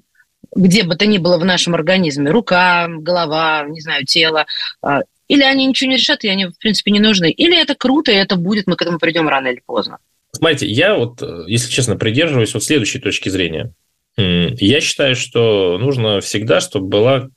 где 0.56 0.84
бы 0.84 0.96
то 0.96 1.06
ни 1.06 1.18
было 1.18 1.38
в 1.38 1.44
нашем 1.44 1.76
организме, 1.76 2.32
рука, 2.32 2.88
голова, 2.88 3.66
не 3.68 3.82
знаю, 3.82 4.06
тело, 4.06 4.46
а, 4.82 5.02
или 5.28 5.42
они 5.42 5.66
ничего 5.66 5.90
не 5.90 5.98
решат, 5.98 6.24
и 6.24 6.30
они, 6.30 6.46
в 6.46 6.58
принципе, 6.58 6.92
не 6.92 7.02
нужны, 7.02 7.30
или 7.30 7.62
это 7.62 7.76
круто, 7.76 8.14
и 8.14 8.16
это 8.16 8.38
будет, 8.38 8.68
мы 8.68 8.78
к 8.78 8.82
этому 8.82 9.00
придем 9.00 9.28
рано 9.28 9.48
или 9.48 9.62
поздно. 9.66 9.98
Смотрите, 10.32 10.68
я 10.68 10.96
вот, 10.96 11.22
если 11.48 11.70
честно, 11.70 11.98
придерживаюсь 11.98 12.54
вот 12.54 12.64
следующей 12.64 13.00
точки 13.00 13.28
зрения. 13.28 13.74
Я 14.16 14.80
считаю, 14.80 15.18
что 15.18 15.78
нужно 15.78 16.22
всегда, 16.22 16.62
чтобы 16.62 16.88
была 16.88 17.30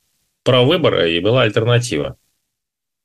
право 0.43 0.65
выбора 0.65 1.09
и 1.09 1.19
была 1.19 1.41
альтернатива. 1.41 2.15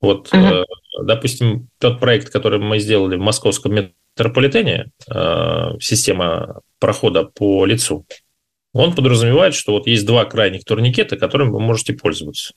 Вот, 0.00 0.32
угу. 0.32 0.64
Допустим, 1.00 1.68
тот 1.78 2.00
проект, 2.00 2.30
который 2.30 2.58
мы 2.58 2.78
сделали 2.78 3.16
в 3.16 3.20
московском 3.20 3.74
метрополитене, 3.74 4.90
э, 5.08 5.78
система 5.80 6.60
прохода 6.78 7.24
по 7.24 7.64
лицу, 7.64 8.06
он 8.72 8.94
подразумевает, 8.94 9.54
что 9.54 9.72
вот 9.72 9.86
есть 9.86 10.06
два 10.06 10.24
крайних 10.24 10.64
турникета, 10.64 11.16
которыми 11.16 11.50
вы 11.50 11.60
можете 11.60 11.92
пользоваться. 11.92 12.54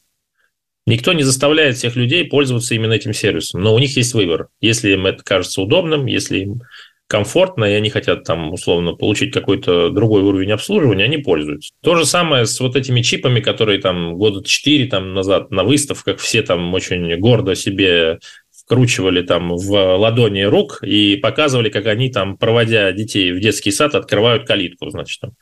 Никто 0.87 1.13
не 1.13 1.23
заставляет 1.23 1.77
всех 1.77 1.95
людей 1.95 2.25
пользоваться 2.25 2.75
именно 2.75 2.93
этим 2.93 3.13
сервисом, 3.13 3.61
но 3.61 3.73
у 3.73 3.79
них 3.79 3.97
есть 3.97 4.13
выбор. 4.13 4.49
Если 4.61 4.91
им 4.91 5.07
это 5.07 5.23
кажется 5.23 5.61
удобным, 5.61 6.05
если 6.05 6.39
им 6.39 6.61
комфортно, 7.07 7.65
и 7.65 7.73
они 7.73 7.89
хотят 7.89 8.23
там 8.23 8.51
условно 8.51 8.93
получить 8.93 9.33
какой-то 9.33 9.89
другой 9.89 10.23
уровень 10.23 10.51
обслуживания, 10.51 11.03
они 11.03 11.17
пользуются. 11.17 11.71
То 11.81 11.95
же 11.95 12.05
самое 12.05 12.45
с 12.45 12.59
вот 12.59 12.75
этими 12.75 13.01
чипами, 13.01 13.39
которые 13.39 13.79
там 13.79 14.15
года 14.15 14.43
4 14.43 14.87
там, 14.87 15.13
назад 15.13 15.51
на 15.51 15.63
выставках 15.63 16.19
все 16.19 16.41
там 16.41 16.73
очень 16.73 17.15
гордо 17.19 17.55
себе 17.55 18.19
вкручивали 18.65 19.21
там 19.21 19.55
в 19.55 19.97
ладони 19.97 20.41
рук 20.41 20.79
и 20.81 21.17
показывали, 21.17 21.69
как 21.69 21.85
они 21.85 22.09
там, 22.09 22.35
проводя 22.35 22.91
детей 22.91 23.31
в 23.31 23.39
детский 23.39 23.71
сад, 23.71 23.93
открывают 23.93 24.47
калитку, 24.47 24.89
значит. 24.89 25.21
Там. 25.21 25.33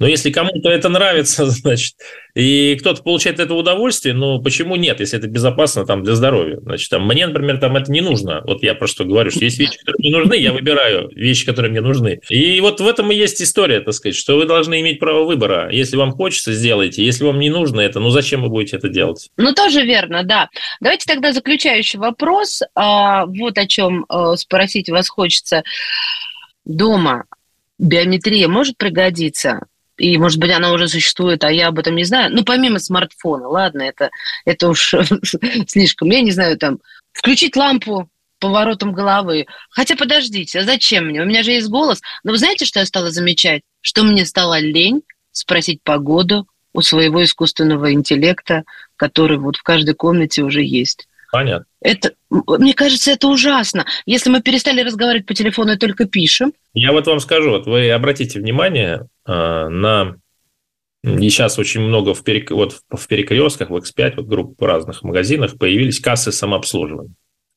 Но 0.00 0.08
если 0.08 0.32
кому-то 0.32 0.68
это 0.70 0.88
нравится, 0.88 1.46
значит, 1.50 1.94
и 2.34 2.76
кто-то 2.80 3.02
получает 3.02 3.38
это 3.38 3.54
удовольствие, 3.54 4.14
ну, 4.14 4.42
почему 4.42 4.74
нет, 4.74 4.98
если 4.98 5.18
это 5.18 5.28
безопасно 5.28 5.86
там 5.86 6.02
для 6.02 6.14
здоровья? 6.16 6.58
Значит, 6.60 6.90
там, 6.90 7.06
мне, 7.06 7.26
например, 7.26 7.58
там 7.58 7.76
это 7.76 7.92
не 7.92 8.00
нужно. 8.00 8.42
Вот 8.44 8.62
я 8.62 8.74
просто 8.74 9.04
говорю, 9.04 9.30
что 9.30 9.44
есть 9.44 9.58
вещи, 9.58 9.78
которые 9.78 9.98
мне 10.00 10.18
нужны, 10.18 10.34
я 10.34 10.52
выбираю 10.52 11.10
вещи, 11.14 11.46
которые 11.46 11.70
мне 11.70 11.80
нужны. 11.80 12.20
И 12.28 12.60
вот 12.60 12.80
в 12.80 12.86
этом 12.86 13.12
и 13.12 13.14
есть 13.14 13.40
история, 13.40 13.80
так 13.80 13.94
сказать, 13.94 14.16
что 14.16 14.36
вы 14.36 14.46
должны 14.46 14.80
иметь 14.80 14.98
право 14.98 15.24
выбора. 15.24 15.68
Если 15.70 15.96
вам 15.96 16.10
хочется, 16.10 16.52
сделайте. 16.52 17.04
Если 17.04 17.24
вам 17.24 17.38
не 17.38 17.50
нужно 17.50 17.80
это, 17.80 18.00
ну, 18.00 18.10
зачем 18.10 18.42
вы 18.42 18.48
будете 18.48 18.78
это 18.78 18.88
делать? 18.88 19.30
Ну, 19.36 19.52
тоже 19.54 19.82
верно, 19.82 20.24
да. 20.24 20.48
Давайте 20.80 21.06
тогда 21.06 21.32
заключающий 21.32 22.00
вопрос. 22.00 22.62
А, 22.74 23.26
вот 23.26 23.58
о 23.58 23.66
чем 23.66 24.06
а, 24.08 24.36
спросить 24.36 24.88
вас 24.88 25.08
хочется. 25.08 25.62
Дома 26.64 27.26
биометрия 27.78 28.48
может 28.48 28.76
пригодиться? 28.76 29.60
И, 29.96 30.18
может 30.18 30.38
быть, 30.38 30.50
она 30.50 30.72
уже 30.72 30.88
существует, 30.88 31.44
а 31.44 31.52
я 31.52 31.68
об 31.68 31.78
этом 31.78 31.94
не 31.94 32.04
знаю. 32.04 32.34
Ну, 32.34 32.44
помимо 32.44 32.78
смартфона, 32.78 33.48
ладно, 33.48 33.82
это, 33.82 34.10
это 34.44 34.68
уж 34.68 34.94
слишком. 35.68 36.10
Я 36.10 36.20
не 36.20 36.32
знаю, 36.32 36.58
там, 36.58 36.78
включить 37.12 37.56
лампу 37.56 38.08
поворотом 38.40 38.92
головы. 38.92 39.46
Хотя, 39.70 39.96
подождите, 39.96 40.60
а 40.60 40.64
зачем 40.64 41.06
мне? 41.06 41.22
У 41.22 41.26
меня 41.26 41.42
же 41.42 41.52
есть 41.52 41.68
голос. 41.68 42.02
Но 42.24 42.32
вы 42.32 42.38
знаете, 42.38 42.64
что 42.64 42.80
я 42.80 42.86
стала 42.86 43.10
замечать? 43.10 43.62
Что 43.80 44.02
мне 44.02 44.26
стало 44.26 44.58
лень 44.58 45.02
спросить 45.30 45.80
погоду 45.82 46.46
у 46.72 46.82
своего 46.82 47.22
искусственного 47.22 47.92
интеллекта, 47.92 48.64
который 48.96 49.38
вот 49.38 49.56
в 49.56 49.62
каждой 49.62 49.94
комнате 49.94 50.42
уже 50.42 50.62
есть. 50.62 51.08
Понятно. 51.34 51.66
Это, 51.80 52.12
мне 52.30 52.74
кажется, 52.74 53.10
это 53.10 53.26
ужасно. 53.26 53.86
Если 54.06 54.30
мы 54.30 54.40
перестали 54.40 54.82
разговаривать 54.82 55.26
по 55.26 55.34
телефону 55.34 55.72
и 55.72 55.76
только 55.76 56.04
пишем. 56.04 56.52
Я 56.74 56.92
вот 56.92 57.08
вам 57.08 57.18
скажу, 57.18 57.50
вот 57.50 57.66
вы 57.66 57.90
обратите 57.90 58.38
внимание 58.38 59.08
э, 59.26 59.68
на... 59.68 60.14
И 61.02 61.28
сейчас 61.28 61.58
очень 61.58 61.80
много 61.80 62.14
в, 62.14 62.22
перек... 62.22 62.52
вот 62.52 62.82
в 62.88 63.08
перекрестках, 63.08 63.70
в 63.70 63.76
X5, 63.76 64.12
вот 64.18 64.26
групп 64.26 64.60
в 64.60 64.64
разных 64.64 65.02
магазинах 65.02 65.58
появились 65.58 65.98
кассы 65.98 66.30
самообслуживания. 66.30 67.14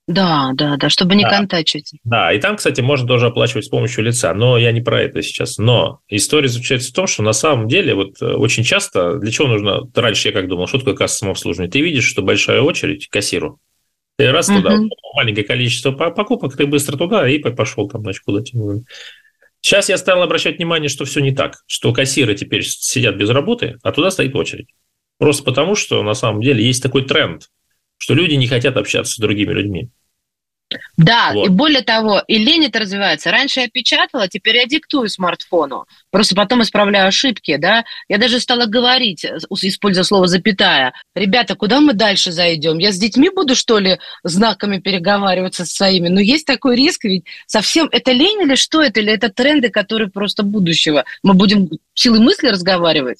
Да, 0.08 0.52
да, 0.54 0.78
да, 0.78 0.90
чтобы 0.90 1.16
не 1.16 1.24
да. 1.24 1.30
контачить. 1.30 1.92
Да, 2.06 2.32
и 2.32 2.40
там, 2.40 2.56
кстати, 2.56 2.80
можно 2.80 3.06
тоже 3.08 3.28
оплачивать 3.28 3.66
с 3.66 3.70
помощью 3.70 4.06
лица, 4.06 4.34
но 4.34 4.58
я 4.58 4.72
не 4.72 4.82
про 4.82 5.02
это 5.02 5.22
сейчас. 5.22 5.58
Но 5.58 6.00
история 6.08 6.48
заключается 6.48 6.92
в 6.92 6.96
том, 6.96 7.08
что 7.08 7.24
на 7.24 7.34
самом 7.34 7.68
деле 7.68 7.94
вот 7.94 8.22
э, 8.22 8.26
очень 8.26 8.64
часто, 8.64 9.18
для 9.18 9.32
чего 9.32 9.50
нужно, 9.50 9.82
раньше 9.94 10.30
я 10.30 10.34
как 10.34 10.48
думал, 10.48 10.68
что 10.68 10.80
такое 10.80 10.96
касса 10.96 11.18
самообслуживания? 11.18 11.70
Ты 11.70 11.82
видишь, 11.82 12.06
что 12.06 12.22
большая 12.22 12.62
очередь 12.62 13.08
к 13.08 13.12
кассиру, 13.12 13.60
ты 14.18 14.32
раз 14.32 14.48
туда, 14.48 14.78
маленькое 15.14 15.46
количество 15.46 15.92
покупок, 15.92 16.58
ты 16.58 16.66
быстро 16.66 16.98
туда 16.98 17.30
и 17.30 17.40
пошел 17.40 17.88
там, 17.88 18.02
значит, 18.02 18.24
куда-то. 18.24 18.52
Сейчас 19.62 19.90
я 19.90 19.98
стал 19.98 20.22
обращать 20.22 20.58
внимание, 20.58 20.90
что 20.90 21.06
все 21.06 21.20
не 21.20 21.34
так, 21.34 21.64
что 21.68 21.94
кассиры 21.94 22.36
теперь 22.36 22.64
сидят 22.64 23.16
без 23.16 23.30
работы, 23.30 23.78
а 23.84 23.92
туда 23.92 24.12
стоит 24.12 24.36
очередь. 24.36 24.70
Просто 25.18 25.44
потому, 25.44 25.76
что 25.76 26.04
на 26.04 26.14
самом 26.14 26.42
деле 26.42 26.64
есть 26.64 26.82
такой 26.82 27.06
тренд, 27.06 27.50
что 27.98 28.14
люди 28.14 28.36
не 28.36 28.48
хотят 28.48 28.78
общаться 28.78 29.16
с 29.16 29.18
другими 29.18 29.52
людьми. 29.52 29.90
Да, 30.98 31.32
вот. 31.34 31.46
и 31.46 31.50
более 31.50 31.82
того, 31.82 32.22
и 32.28 32.38
лень 32.38 32.66
это 32.66 32.80
развивается. 32.80 33.32
Раньше 33.32 33.62
я 33.62 33.70
печатала, 33.70 34.28
теперь 34.28 34.58
я 34.58 34.66
диктую 34.66 35.08
смартфону. 35.10 35.86
Просто 36.12 36.36
потом 36.36 36.62
исправляю 36.62 37.08
ошибки, 37.08 37.56
да. 37.56 37.86
Я 38.10 38.18
даже 38.18 38.40
стала 38.40 38.66
говорить, 38.66 39.26
используя 39.26 40.04
слово 40.04 40.28
«запятая». 40.28 40.94
Ребята, 41.16 41.56
куда 41.56 41.80
мы 41.80 41.94
дальше 41.94 42.32
зайдем? 42.32 42.80
Я 42.80 42.92
с 42.92 42.98
детьми 42.98 43.30
буду, 43.30 43.56
что 43.56 43.80
ли, 43.80 44.00
знаками 44.24 44.80
переговариваться 44.80 45.66
со 45.66 45.74
своими? 45.74 46.10
Но 46.10 46.20
есть 46.20 46.46
такой 46.46 46.76
риск, 46.76 47.06
ведь 47.06 47.26
совсем 47.46 47.88
это 47.92 48.12
лень 48.12 48.42
или 48.42 48.56
что 48.56 48.82
это? 48.82 49.00
Или 49.00 49.14
это 49.14 49.30
тренды, 49.30 49.70
которые 49.70 50.10
просто 50.10 50.44
будущего? 50.44 51.06
Мы 51.24 51.34
будем 51.34 51.70
силой 51.94 52.20
мысли 52.20 52.48
разговаривать? 52.48 53.20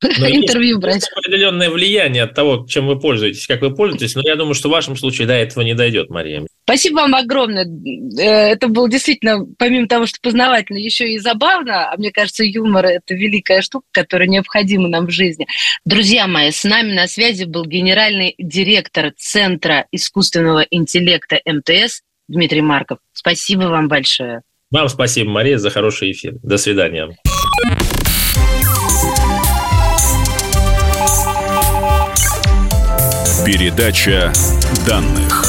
интервью 0.00 0.78
брать. 0.78 0.96
Есть 0.96 1.12
определенное 1.14 1.68
влияние 1.68 2.22
от 2.22 2.34
того, 2.34 2.66
чем 2.66 2.86
вы 2.86 2.98
пользуетесь, 2.98 3.46
как 3.46 3.60
вы 3.60 3.74
пользуетесь, 3.74 4.14
но 4.14 4.22
я 4.24 4.34
думаю, 4.36 4.54
что 4.54 4.68
в 4.68 4.72
вашем 4.72 4.96
случае 4.96 5.26
до 5.26 5.34
этого 5.34 5.62
не 5.62 5.74
дойдет, 5.74 6.08
Мария. 6.08 6.46
Спасибо 6.70 6.98
вам 6.98 7.16
огромное. 7.16 7.66
Э, 7.66 8.52
это 8.52 8.68
было 8.68 8.88
действительно, 8.88 9.44
помимо 9.58 9.88
того, 9.88 10.06
что 10.06 10.20
познавательно, 10.22 10.78
еще 10.78 11.12
и 11.12 11.18
забавно. 11.18 11.90
А 11.90 11.96
мне 11.96 12.12
кажется, 12.12 12.44
юмор– 12.44 12.86
это 12.86 13.12
великая 13.12 13.60
штука, 13.60 13.86
которая 13.90 14.28
необходима 14.28 14.86
нам 14.86 15.06
в 15.06 15.10
жизни. 15.10 15.48
Друзья 15.84 16.28
мои, 16.28 16.52
с 16.52 16.62
нами 16.62 16.92
на 16.92 17.08
связи 17.08 17.42
был 17.42 17.64
генеральный 17.64 18.36
директор 18.38 19.12
Центра 19.16 19.86
искусственного 19.90 20.64
интеллекта 20.70 21.40
МТС 21.44 22.02
Дмитрий 22.28 22.62
Марков. 22.62 22.98
Спасибо 23.14 23.62
вам 23.62 23.88
большое. 23.88 24.42
Вам 24.70 24.88
спасибо, 24.88 25.28
Мария, 25.28 25.58
за 25.58 25.70
хороший 25.70 26.12
эфир. 26.12 26.34
До 26.44 26.56
свидания. 26.56 27.16
Передача 33.44 34.32
данных. 34.86 35.39